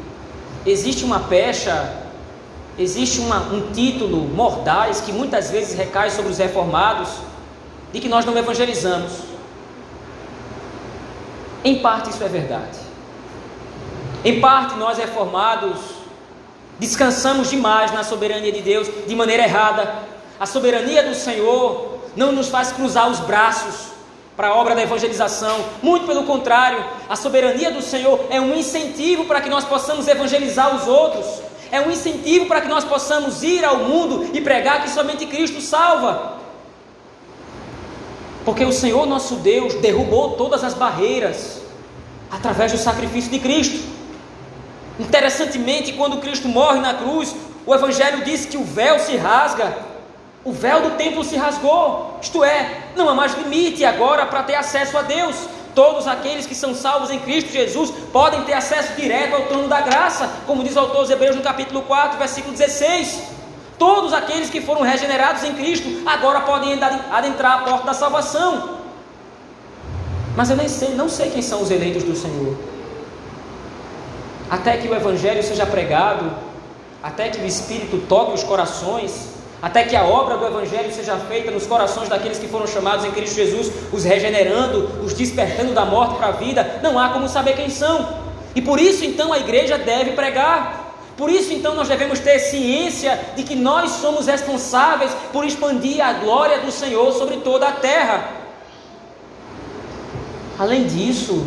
existe 0.66 1.04
uma 1.04 1.20
pecha, 1.20 1.94
existe 2.78 3.20
uma, 3.20 3.38
um 3.38 3.72
título 3.72 4.28
mordaz 4.28 5.00
que 5.00 5.12
muitas 5.12 5.50
vezes 5.50 5.74
recai 5.74 6.10
sobre 6.10 6.32
os 6.32 6.38
reformados 6.38 7.08
de 7.92 8.00
que 8.00 8.08
nós 8.08 8.24
não 8.24 8.36
evangelizamos. 8.36 9.32
Em 11.64 11.78
parte 11.80 12.10
isso 12.10 12.22
é 12.22 12.28
verdade. 12.28 12.78
Em 14.24 14.40
parte 14.40 14.76
nós 14.76 14.98
reformados 14.98 15.78
descansamos 16.78 17.50
demais 17.50 17.92
na 17.92 18.02
soberania 18.02 18.50
de 18.50 18.60
Deus 18.60 18.88
de 19.06 19.14
maneira 19.14 19.44
errada. 19.44 19.94
A 20.40 20.46
soberania 20.46 21.02
do 21.04 21.14
Senhor 21.14 22.00
não 22.16 22.32
nos 22.32 22.48
faz 22.48 22.72
cruzar 22.72 23.08
os 23.08 23.20
braços 23.20 23.92
para 24.36 24.48
a 24.48 24.54
obra 24.54 24.74
da 24.74 24.82
evangelização. 24.82 25.64
Muito 25.82 26.06
pelo 26.06 26.24
contrário, 26.24 26.84
a 27.08 27.14
soberania 27.14 27.70
do 27.70 27.82
Senhor 27.82 28.26
é 28.30 28.40
um 28.40 28.54
incentivo 28.56 29.26
para 29.26 29.40
que 29.40 29.48
nós 29.48 29.64
possamos 29.64 30.08
evangelizar 30.08 30.74
os 30.74 30.88
outros. 30.88 31.26
É 31.70 31.80
um 31.80 31.90
incentivo 31.90 32.46
para 32.46 32.60
que 32.60 32.68
nós 32.68 32.84
possamos 32.84 33.42
ir 33.42 33.64
ao 33.64 33.78
mundo 33.78 34.30
e 34.32 34.40
pregar 34.40 34.82
que 34.82 34.90
somente 34.90 35.26
Cristo 35.26 35.60
salva. 35.60 36.41
Porque 38.45 38.64
o 38.64 38.72
Senhor 38.72 39.07
nosso 39.07 39.36
Deus 39.36 39.74
derrubou 39.74 40.32
todas 40.32 40.64
as 40.64 40.74
barreiras 40.74 41.61
através 42.30 42.72
do 42.72 42.78
sacrifício 42.78 43.30
de 43.30 43.38
Cristo. 43.38 43.78
Interessantemente, 44.99 45.93
quando 45.93 46.18
Cristo 46.18 46.49
morre 46.49 46.80
na 46.80 46.95
cruz, 46.95 47.34
o 47.66 47.74
Evangelho 47.74 48.24
diz 48.24 48.47
que 48.47 48.57
o 48.57 48.64
véu 48.64 48.99
se 48.99 49.16
rasga, 49.16 49.76
o 50.45 50.53
véu 50.53 50.80
do 50.82 50.90
templo 50.97 51.22
se 51.22 51.36
rasgou, 51.36 52.18
isto 52.20 52.43
é, 52.43 52.88
não 52.97 53.09
há 53.09 53.14
mais 53.14 53.34
limite 53.34 53.84
agora 53.84 54.26
para 54.26 54.43
ter 54.43 54.57
acesso 54.57 54.99
a 54.99 55.03
Deus. 55.03 55.36
Todos 55.74 56.07
aqueles 56.07 56.45
que 56.45 56.55
são 56.55 56.74
salvos 56.74 57.11
em 57.11 57.18
Cristo 57.18 57.51
Jesus 57.51 57.90
podem 58.12 58.43
ter 58.43 58.53
acesso 58.53 58.93
direto 58.95 59.34
ao 59.34 59.43
trono 59.47 59.68
da 59.68 59.80
graça, 59.80 60.28
como 60.47 60.62
diz 60.62 60.76
o 60.76 60.80
autor 60.80 61.03
dos 61.03 61.11
Hebreus 61.11 61.36
no 61.36 61.43
capítulo 61.43 61.82
4, 61.82 62.18
versículo 62.18 62.53
16. 62.53 63.22
Todos 63.79 64.12
aqueles 64.12 64.51
que 64.51 64.61
foram 64.61 64.83
regenerados 64.83 65.43
em 65.45 65.55
Cristo 65.55 65.89
agora 66.07 66.41
podem 66.41 66.79
adentrar 67.11 67.61
a 67.61 67.64
porta 67.64 67.87
da 67.87 67.95
salvação. 67.95 68.79
Mas 70.37 70.51
eu 70.51 70.57
nem 70.57 70.68
sei, 70.68 70.91
não 70.91 71.09
sei 71.09 71.31
quem 71.31 71.43
são 71.43 71.62
os 71.62 71.70
eleitos 71.70 72.03
do 72.05 72.16
Senhor. 72.16 72.57
Até 74.49 74.77
que 74.77 74.89
o 74.89 74.95
Evangelho 74.95 75.43
seja 75.43 75.66
pregado, 75.66 76.31
até 77.03 77.29
que 77.29 77.41
o 77.41 77.47
Espírito 77.47 77.99
toque 78.09 78.35
os 78.35 78.45
corações, 78.45 79.33
até 79.61 79.85
que 79.85 79.95
a 79.95 80.05
obra 80.05 80.37
do 80.37 80.47
Evangelho 80.47 80.93
seja 80.93 81.16
feita 81.16 81.51
nos 81.51 81.66
corações 81.66 82.09
daqueles 82.09 82.39
que 82.39 82.49
foram 82.49 82.66
chamados 82.66 83.05
em 83.05 83.12
Cristo 83.12 83.37
Jesus, 83.37 83.70
os 83.93 84.05
regenerando, 84.05 85.05
os 85.05 85.14
despertando 85.14 85.73
da 85.73 85.85
morte 85.85 86.16
para 86.16 86.29
a 86.29 86.33
vida, 86.33 86.81
não 86.83 86.99
há 86.99 87.11
como 87.11 87.29
saber 87.29 87.55
quem 87.55 87.70
são. 87.70 88.09
E 88.55 88.61
por 88.61 88.81
isso 88.81 89.05
então 89.05 89.33
a 89.33 89.39
igreja 89.39 89.79
deve 89.79 90.12
pregar. 90.12 90.82
Por 91.16 91.30
isso, 91.30 91.52
então, 91.52 91.74
nós 91.74 91.88
devemos 91.88 92.18
ter 92.18 92.38
ciência 92.38 93.18
de 93.36 93.42
que 93.42 93.54
nós 93.54 93.90
somos 93.92 94.26
responsáveis 94.26 95.12
por 95.32 95.44
expandir 95.44 96.04
a 96.04 96.12
glória 96.14 96.60
do 96.60 96.72
Senhor 96.72 97.12
sobre 97.12 97.38
toda 97.38 97.68
a 97.68 97.72
terra. 97.72 98.42
Além 100.58 100.86
disso, 100.86 101.46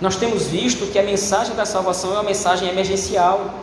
nós 0.00 0.16
temos 0.16 0.46
visto 0.46 0.86
que 0.92 0.98
a 0.98 1.02
mensagem 1.02 1.54
da 1.54 1.64
salvação 1.64 2.10
é 2.10 2.14
uma 2.14 2.22
mensagem 2.22 2.68
emergencial. 2.68 3.54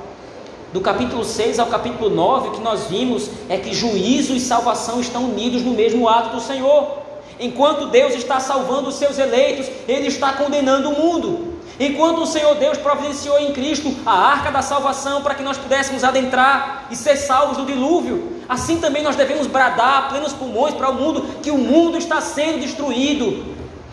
Do 0.74 0.80
capítulo 0.80 1.26
6 1.26 1.60
ao 1.60 1.68
capítulo 1.68 2.10
9, 2.10 2.48
o 2.48 2.52
que 2.52 2.62
nós 2.62 2.86
vimos 2.88 3.30
é 3.50 3.58
que 3.58 3.74
juízo 3.74 4.34
e 4.34 4.40
salvação 4.40 5.02
estão 5.02 5.26
unidos 5.26 5.62
no 5.62 5.74
mesmo 5.74 6.08
ato 6.08 6.36
do 6.36 6.42
Senhor. 6.42 7.00
Enquanto 7.40 7.88
Deus 7.88 8.14
está 8.14 8.40
salvando 8.40 8.90
os 8.90 8.96
seus 8.96 9.18
eleitos, 9.18 9.68
Ele 9.88 10.08
está 10.08 10.34
condenando 10.34 10.90
o 10.90 10.98
mundo. 10.98 11.51
Enquanto 11.82 12.22
o 12.22 12.28
Senhor 12.28 12.54
Deus 12.58 12.78
providenciou 12.78 13.40
em 13.40 13.54
Cristo 13.54 13.92
a 14.06 14.12
arca 14.12 14.52
da 14.52 14.62
salvação 14.62 15.24
para 15.24 15.34
que 15.34 15.42
nós 15.42 15.58
pudéssemos 15.58 16.04
adentrar 16.04 16.86
e 16.92 16.96
ser 16.96 17.16
salvos 17.16 17.58
do 17.58 17.66
dilúvio, 17.66 18.44
assim 18.48 18.78
também 18.78 19.02
nós 19.02 19.16
devemos 19.16 19.48
bradar 19.48 20.10
plenos 20.10 20.32
pulmões 20.32 20.76
para 20.76 20.92
o 20.92 20.94
mundo 20.94 21.42
que 21.42 21.50
o 21.50 21.58
mundo 21.58 21.98
está 21.98 22.22
sendo 22.22 22.60
destruído, 22.60 23.44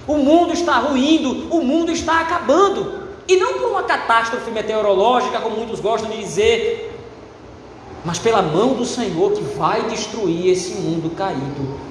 o 0.06 0.18
mundo 0.18 0.52
está 0.52 0.74
ruindo, 0.74 1.48
o 1.50 1.62
mundo 1.62 1.90
está 1.90 2.20
acabando. 2.20 3.08
E 3.26 3.36
não 3.36 3.54
por 3.54 3.70
uma 3.70 3.82
catástrofe 3.82 4.50
meteorológica, 4.50 5.40
como 5.40 5.56
muitos 5.56 5.80
gostam 5.80 6.10
de 6.10 6.18
dizer, 6.18 6.94
mas 8.04 8.18
pela 8.18 8.42
mão 8.42 8.74
do 8.74 8.84
Senhor 8.84 9.32
que 9.32 9.42
vai 9.56 9.84
destruir 9.84 10.52
esse 10.52 10.74
mundo 10.74 11.16
caído 11.16 11.87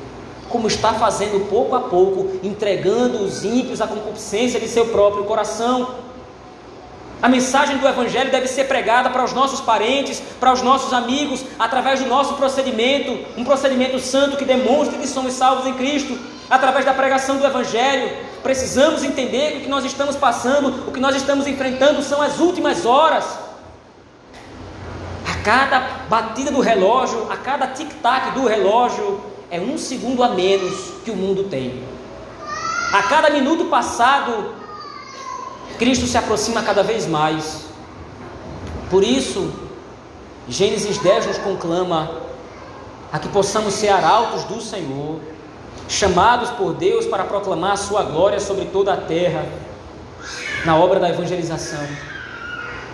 como 0.49 0.67
está 0.67 0.93
fazendo 0.93 1.47
pouco 1.49 1.75
a 1.75 1.81
pouco, 1.81 2.39
entregando 2.43 3.23
os 3.23 3.43
ímpios 3.43 3.81
à 3.81 3.87
concupiscência 3.87 4.59
de 4.59 4.67
seu 4.67 4.87
próprio 4.87 5.25
coração. 5.25 6.07
A 7.21 7.27
mensagem 7.27 7.77
do 7.77 7.87
Evangelho 7.87 8.29
deve 8.29 8.47
ser 8.47 8.65
pregada 8.65 9.09
para 9.09 9.23
os 9.23 9.33
nossos 9.33 9.59
parentes, 9.59 10.21
para 10.39 10.53
os 10.53 10.61
nossos 10.61 10.93
amigos, 10.93 11.43
através 11.57 11.99
do 11.99 12.07
nosso 12.07 12.35
procedimento, 12.35 13.17
um 13.35 13.43
procedimento 13.43 13.99
santo 13.99 14.37
que 14.37 14.45
demonstre 14.45 14.99
que 14.99 15.07
somos 15.07 15.33
salvos 15.33 15.65
em 15.65 15.73
Cristo, 15.73 16.17
através 16.49 16.85
da 16.85 16.93
pregação 16.93 17.37
do 17.37 17.45
Evangelho. 17.45 18.15
Precisamos 18.43 19.03
entender 19.03 19.53
que 19.53 19.57
o 19.57 19.61
que 19.61 19.69
nós 19.69 19.83
estamos 19.83 20.15
passando, 20.15 20.87
o 20.87 20.91
que 20.91 20.99
nós 20.99 21.15
estamos 21.15 21.47
enfrentando 21.47 22.03
são 22.03 22.21
as 22.21 22.39
últimas 22.39 22.85
horas. 22.85 23.25
A 25.27 25.43
cada 25.43 25.79
batida 26.07 26.51
do 26.51 26.61
relógio, 26.61 27.27
a 27.31 27.37
cada 27.37 27.67
tic-tac 27.67 28.31
do 28.31 28.45
relógio, 28.45 29.19
é 29.49 29.59
um 29.59 29.77
segundo 29.77 30.23
a 30.23 30.29
menos 30.29 30.93
que 31.03 31.11
o 31.11 31.15
mundo 31.15 31.45
tem. 31.45 31.83
A 32.93 33.03
cada 33.03 33.29
minuto 33.29 33.65
passado, 33.65 34.53
Cristo 35.77 36.05
se 36.07 36.17
aproxima 36.17 36.63
cada 36.63 36.83
vez 36.83 37.05
mais. 37.05 37.65
Por 38.89 39.03
isso, 39.03 39.53
Gênesis 40.47 40.97
10 40.97 41.27
nos 41.27 41.37
conclama 41.37 42.09
a 43.11 43.19
que 43.19 43.29
possamos 43.29 43.73
ser 43.73 43.89
arautos 43.89 44.43
do 44.45 44.61
Senhor, 44.61 45.19
chamados 45.87 46.49
por 46.51 46.73
Deus 46.73 47.05
para 47.05 47.23
proclamar 47.23 47.73
a 47.73 47.77
sua 47.77 48.03
glória 48.03 48.39
sobre 48.39 48.65
toda 48.65 48.93
a 48.93 48.97
terra, 48.97 49.45
na 50.65 50.75
obra 50.75 50.99
da 50.99 51.09
evangelização. 51.09 51.85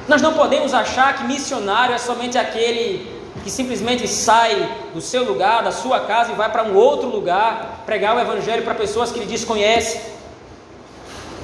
Nós 0.08 0.22
não 0.22 0.34
podemos 0.34 0.74
achar 0.74 1.16
que 1.16 1.24
missionário 1.24 1.96
é 1.96 1.98
somente 1.98 2.38
aquele 2.38 3.13
que 3.44 3.52
simplesmente 3.52 4.08
sai 4.08 4.70
do 4.94 5.02
seu 5.02 5.24
lugar, 5.26 5.64
da 5.64 5.72
sua 5.72 6.00
casa 6.02 6.32
e 6.32 6.36
vai 6.36 6.50
para 6.50 6.64
um 6.64 6.76
outro 6.76 7.10
lugar 7.10 7.84
pregar 7.86 8.16
o 8.16 8.20
Evangelho 8.20 8.64
para 8.64 8.74
pessoas 8.74 9.12
que 9.12 9.20
ele 9.20 9.26
desconhece. 9.26 10.00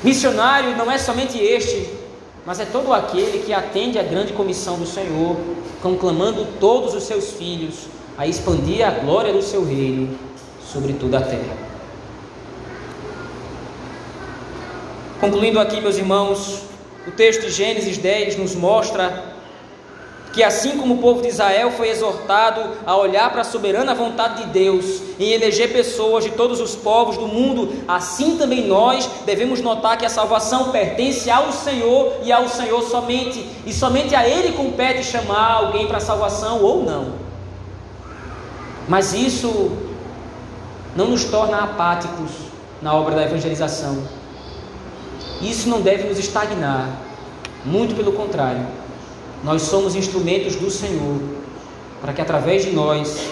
Missionário 0.01 0.77
não 0.77 0.89
é 0.89 0.97
somente 0.97 1.37
este, 1.37 1.89
mas 2.45 2.59
é 2.59 2.65
todo 2.65 2.93
aquele 2.93 3.43
que 3.43 3.53
atende 3.53 3.99
à 3.99 4.03
grande 4.03 4.31
comissão 4.31 4.79
do 4.79 4.85
Senhor, 4.85 5.35
conclamando 5.81 6.47
todos 6.59 6.93
os 6.93 7.03
seus 7.03 7.31
filhos 7.31 7.87
a 8.17 8.25
expandir 8.25 8.85
a 8.87 8.91
glória 8.91 9.33
do 9.33 9.41
seu 9.41 9.65
reino 9.65 10.17
sobre 10.65 10.93
toda 10.93 11.17
a 11.17 11.21
terra. 11.21 11.69
Concluindo 15.19 15.59
aqui, 15.59 15.81
meus 15.81 15.97
irmãos, 15.97 16.61
o 17.05 17.11
texto 17.11 17.41
de 17.41 17.51
Gênesis 17.51 17.97
10 17.97 18.37
nos 18.37 18.55
mostra 18.55 19.28
que 20.31 20.43
assim 20.43 20.77
como 20.77 20.95
o 20.95 20.97
povo 20.99 21.21
de 21.21 21.27
Israel 21.27 21.71
foi 21.71 21.89
exortado 21.89 22.61
a 22.85 22.95
olhar 22.95 23.31
para 23.31 23.41
a 23.41 23.45
soberana 23.45 23.95
vontade 23.95 24.43
de 24.43 24.49
Deus 24.49 25.01
em 25.19 25.31
eleger 25.31 25.71
pessoas 25.71 26.23
de 26.23 26.31
todos 26.31 26.61
os 26.61 26.75
povos 26.75 27.17
do 27.17 27.27
mundo, 27.27 27.83
assim 27.87 28.37
também 28.37 28.67
nós 28.67 29.09
devemos 29.25 29.59
notar 29.59 29.97
que 29.97 30.05
a 30.05 30.09
salvação 30.09 30.71
pertence 30.71 31.31
ao 31.31 31.51
Senhor 31.51 32.13
e 32.23 32.31
ao 32.31 32.47
Senhor 32.47 32.81
somente, 32.83 33.45
e 33.65 33.73
somente 33.73 34.15
a 34.15 34.27
Ele 34.27 34.53
compete 34.53 35.03
chamar 35.03 35.53
alguém 35.53 35.87
para 35.87 35.97
a 35.97 36.01
salvação 36.01 36.61
ou 36.61 36.83
não. 36.83 37.13
Mas 38.87 39.13
isso 39.13 39.71
não 40.95 41.07
nos 41.07 41.23
torna 41.25 41.57
apáticos 41.57 42.31
na 42.81 42.93
obra 42.93 43.15
da 43.15 43.23
evangelização. 43.23 43.97
Isso 45.41 45.69
não 45.69 45.81
deve 45.81 46.07
nos 46.07 46.19
estagnar, 46.19 46.87
muito 47.65 47.95
pelo 47.95 48.13
contrário 48.13 48.78
nós 49.43 49.61
somos 49.63 49.95
instrumentos 49.95 50.55
do 50.55 50.69
Senhor, 50.69 51.21
para 52.01 52.13
que 52.13 52.21
através 52.21 52.65
de 52.65 52.71
nós 52.71 53.29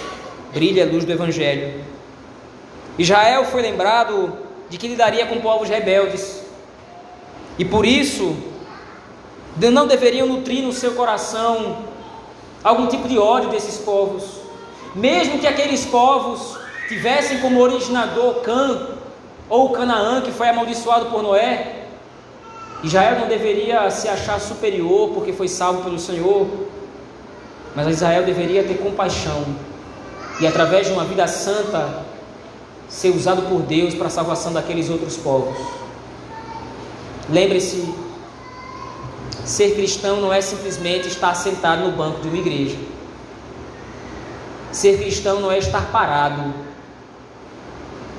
brilhe 0.54 0.82
a 0.82 0.86
luz 0.86 1.06
do 1.06 1.12
Evangelho. 1.12 1.84
Israel 2.98 3.46
foi 3.46 3.62
lembrado 3.62 4.38
de 4.70 4.78
que 4.78 4.88
lidaria 4.88 5.26
com 5.26 5.40
povos 5.40 5.70
rebeldes, 5.70 6.42
e 7.60 7.66
por 7.66 7.86
isso 7.86 8.36
não 9.72 9.88
deveriam 9.88 10.28
nutrir 10.28 10.64
no 10.64 10.72
seu 10.72 10.94
coração 10.94 11.78
algum 12.64 12.88
tipo 12.88 13.08
de 13.08 13.18
ódio 13.18 13.50
desses 13.50 13.78
povos, 13.78 14.24
mesmo 14.96 15.40
que 15.40 15.48
aqueles 15.48 15.86
povos 15.86 16.58
tivessem 16.88 17.40
como 17.40 17.60
originador 17.60 18.42
Cã 18.42 18.88
ou 19.50 19.72
Canaã, 19.72 20.22
que 20.22 20.32
foi 20.32 20.48
amaldiçoado 20.50 21.08
por 21.08 21.22
Noé, 21.22 21.77
Israel 22.84 23.20
não 23.20 23.28
deveria 23.28 23.90
se 23.90 24.08
achar 24.08 24.40
superior 24.40 25.10
porque 25.14 25.34
foi 25.34 25.48
salvo 25.48 25.84
pelo 25.84 25.98
Senhor, 25.98 26.48
mas 27.76 27.88
Israel 27.88 28.24
deveria 28.24 28.64
ter 28.64 28.78
compaixão 28.78 29.46
e, 30.40 30.46
através 30.46 30.88
de 30.88 30.94
uma 30.94 31.04
vida 31.04 31.28
santa, 31.28 32.06
ser 32.88 33.10
usado 33.10 33.44
por 33.44 33.62
Deus 33.62 33.96
para 33.96 34.08
a 34.08 34.10
salvação 34.10 34.54
daqueles 34.54 34.90
outros 34.90 35.18
povos. 35.18 35.58
Lembre-se, 37.30 37.94
ser 39.44 39.76
cristão 39.76 40.22
não 40.22 40.32
é 40.32 40.40
simplesmente 40.40 41.08
estar 41.08 41.34
sentado 41.34 41.84
no 41.84 41.92
banco 41.92 42.22
de 42.22 42.28
uma 42.28 42.38
igreja. 42.38 42.78
Ser 44.72 44.98
cristão 45.00 45.40
não 45.40 45.52
é 45.52 45.58
estar 45.58 45.92
parado, 45.92 46.54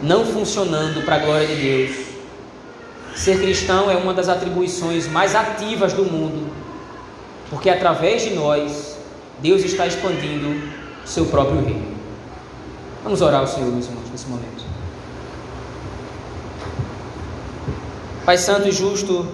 não 0.03 0.27
funcionando 0.27 1.05
para 1.05 1.17
a 1.17 1.19
glória 1.19 1.47
de 1.47 1.55
Deus. 1.55 2.08
Ser 3.19 3.41
cristão 3.41 3.91
é 3.91 3.97
uma 3.97 4.15
das 4.15 4.29
atribuições 4.29 5.09
mais 5.09 5.35
ativas 5.35 5.93
do 5.93 6.05
mundo, 6.05 6.53
porque 7.51 7.69
através 7.69 8.23
de 8.23 8.31
nós, 8.31 8.97
Deus 9.41 9.65
está 9.65 9.89
expandindo 9.89 10.47
o 11.05 11.07
seu 11.09 11.27
próprio 11.27 11.61
reino. 11.61 11.97
Vamos 13.03 13.21
orar 13.21 13.41
ao 13.41 13.47
Senhor, 13.49 13.73
meus 13.73 13.87
irmãos, 13.87 14.09
nesse 14.13 14.29
momento. 14.29 14.65
Pai 18.25 18.39
Santo 18.39 18.69
e 18.69 18.71
Justo, 18.73 19.27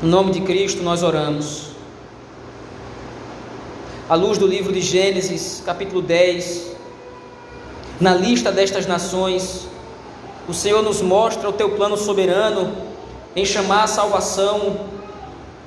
no 0.00 0.08
nome 0.08 0.32
de 0.32 0.40
Cristo 0.40 0.82
nós 0.82 1.02
oramos. 1.02 1.72
À 4.08 4.14
luz 4.14 4.38
do 4.38 4.46
livro 4.46 4.72
de 4.72 4.80
Gênesis, 4.80 5.62
capítulo 5.66 6.00
10, 6.00 6.76
na 8.00 8.14
lista 8.14 8.50
destas 8.50 8.86
nações, 8.86 9.68
o 10.48 10.54
Senhor 10.54 10.82
nos 10.82 11.00
mostra 11.00 11.48
o 11.48 11.52
teu 11.52 11.70
plano 11.70 11.96
soberano 11.96 12.74
em 13.34 13.44
chamar 13.44 13.84
a 13.84 13.86
salvação 13.86 14.92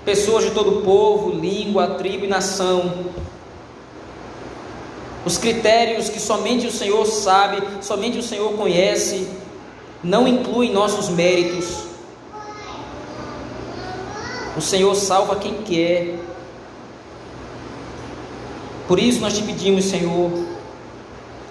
pessoas 0.03 0.43
de 0.43 0.51
todo 0.51 0.84
povo, 0.84 1.32
língua, 1.32 1.95
tribo 1.95 2.26
e 2.26 2.28
nação. 2.28 3.05
Os 5.26 5.38
critérios 5.38 6.09
que 6.09 6.19
somente 6.19 6.67
o 6.67 6.71
Senhor 6.71 7.03
sabe, 7.05 7.63
somente 7.82 8.19
o 8.19 8.23
Senhor 8.23 8.53
conhece, 8.53 9.28
não 10.03 10.28
incluem 10.28 10.71
nossos 10.71 11.09
méritos. 11.09 11.86
O 14.55 14.61
Senhor 14.61 14.93
salva 14.93 15.38
quem 15.38 15.63
quer. 15.63 16.19
Por 18.88 18.99
isso 18.99 19.19
nós 19.19 19.36
te 19.36 19.41
pedimos, 19.41 19.86
Senhor, 19.86 20.32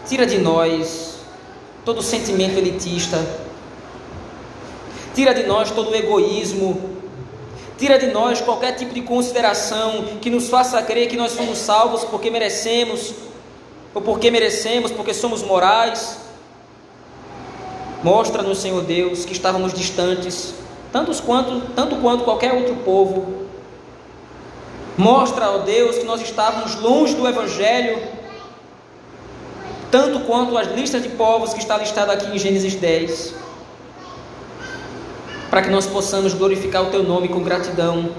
tira 0.06 0.24
de 0.24 0.38
nós 0.38 1.13
todo 1.84 2.02
sentimento 2.02 2.58
elitista. 2.58 3.24
Tira 5.14 5.34
de 5.34 5.44
nós 5.44 5.70
todo 5.70 5.90
o 5.90 5.94
egoísmo. 5.94 6.94
Tira 7.76 7.98
de 7.98 8.06
nós 8.06 8.40
qualquer 8.40 8.72
tipo 8.72 8.94
de 8.94 9.02
consideração 9.02 10.18
que 10.20 10.30
nos 10.30 10.48
faça 10.48 10.82
crer 10.82 11.08
que 11.08 11.16
nós 11.16 11.32
somos 11.32 11.58
salvos 11.58 12.04
porque 12.04 12.30
merecemos, 12.30 13.12
ou 13.92 14.00
porque 14.00 14.30
merecemos, 14.30 14.90
porque 14.90 15.12
somos 15.12 15.42
morais. 15.42 16.18
Mostra-nos, 18.02 18.58
Senhor 18.58 18.82
Deus, 18.82 19.24
que 19.24 19.32
estávamos 19.32 19.72
distantes, 19.72 20.54
tantos 20.92 21.20
quanto, 21.20 21.72
tanto 21.72 21.96
quanto 21.96 22.24
qualquer 22.24 22.52
outro 22.54 22.76
povo. 22.76 23.44
Mostra, 24.96 25.50
ó 25.50 25.58
Deus, 25.58 25.98
que 25.98 26.04
nós 26.04 26.20
estávamos 26.22 26.76
longe 26.76 27.14
do 27.14 27.26
Evangelho 27.26 28.23
tanto 29.94 30.18
quanto 30.26 30.58
as 30.58 30.66
listas 30.74 31.04
de 31.04 31.08
povos 31.10 31.54
que 31.54 31.60
está 31.60 31.78
listada 31.78 32.12
aqui 32.12 32.26
em 32.34 32.36
Gênesis 32.36 32.74
10, 32.74 33.32
para 35.48 35.62
que 35.62 35.70
nós 35.70 35.86
possamos 35.86 36.34
glorificar 36.34 36.82
o 36.82 36.86
teu 36.86 37.04
nome 37.04 37.28
com 37.28 37.44
gratidão 37.44 38.10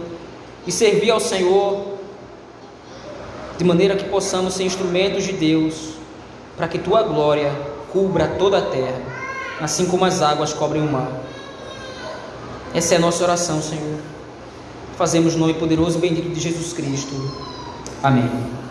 e 0.66 0.72
servir 0.72 1.12
ao 1.12 1.20
Senhor 1.20 1.98
de 3.58 3.66
maneira 3.66 3.98
que 3.98 4.06
possamos 4.06 4.54
ser 4.54 4.64
instrumentos 4.64 5.26
de 5.26 5.34
Deus, 5.34 5.96
para 6.56 6.70
que 6.70 6.80
tua 6.80 7.04
glória 7.04 7.52
cubra 7.92 8.26
toda 8.40 8.60
a 8.60 8.62
terra, 8.62 9.02
assim 9.60 9.86
como 9.86 10.06
as 10.06 10.22
águas 10.22 10.54
cobrem 10.54 10.82
o 10.82 10.90
mar. 10.90 11.12
Essa 12.74 12.94
é 12.94 12.98
a 12.98 13.02
nossa 13.02 13.22
oração, 13.22 13.62
Senhor. 13.62 14.00
Fazemos 14.98 15.34
no 15.34 15.42
nome 15.42 15.56
poderoso 15.56 15.98
e 15.98 16.02
bendito 16.02 16.30
de 16.30 16.40
Jesus 16.40 16.72
Cristo. 16.72 17.14
Amém. 18.02 18.65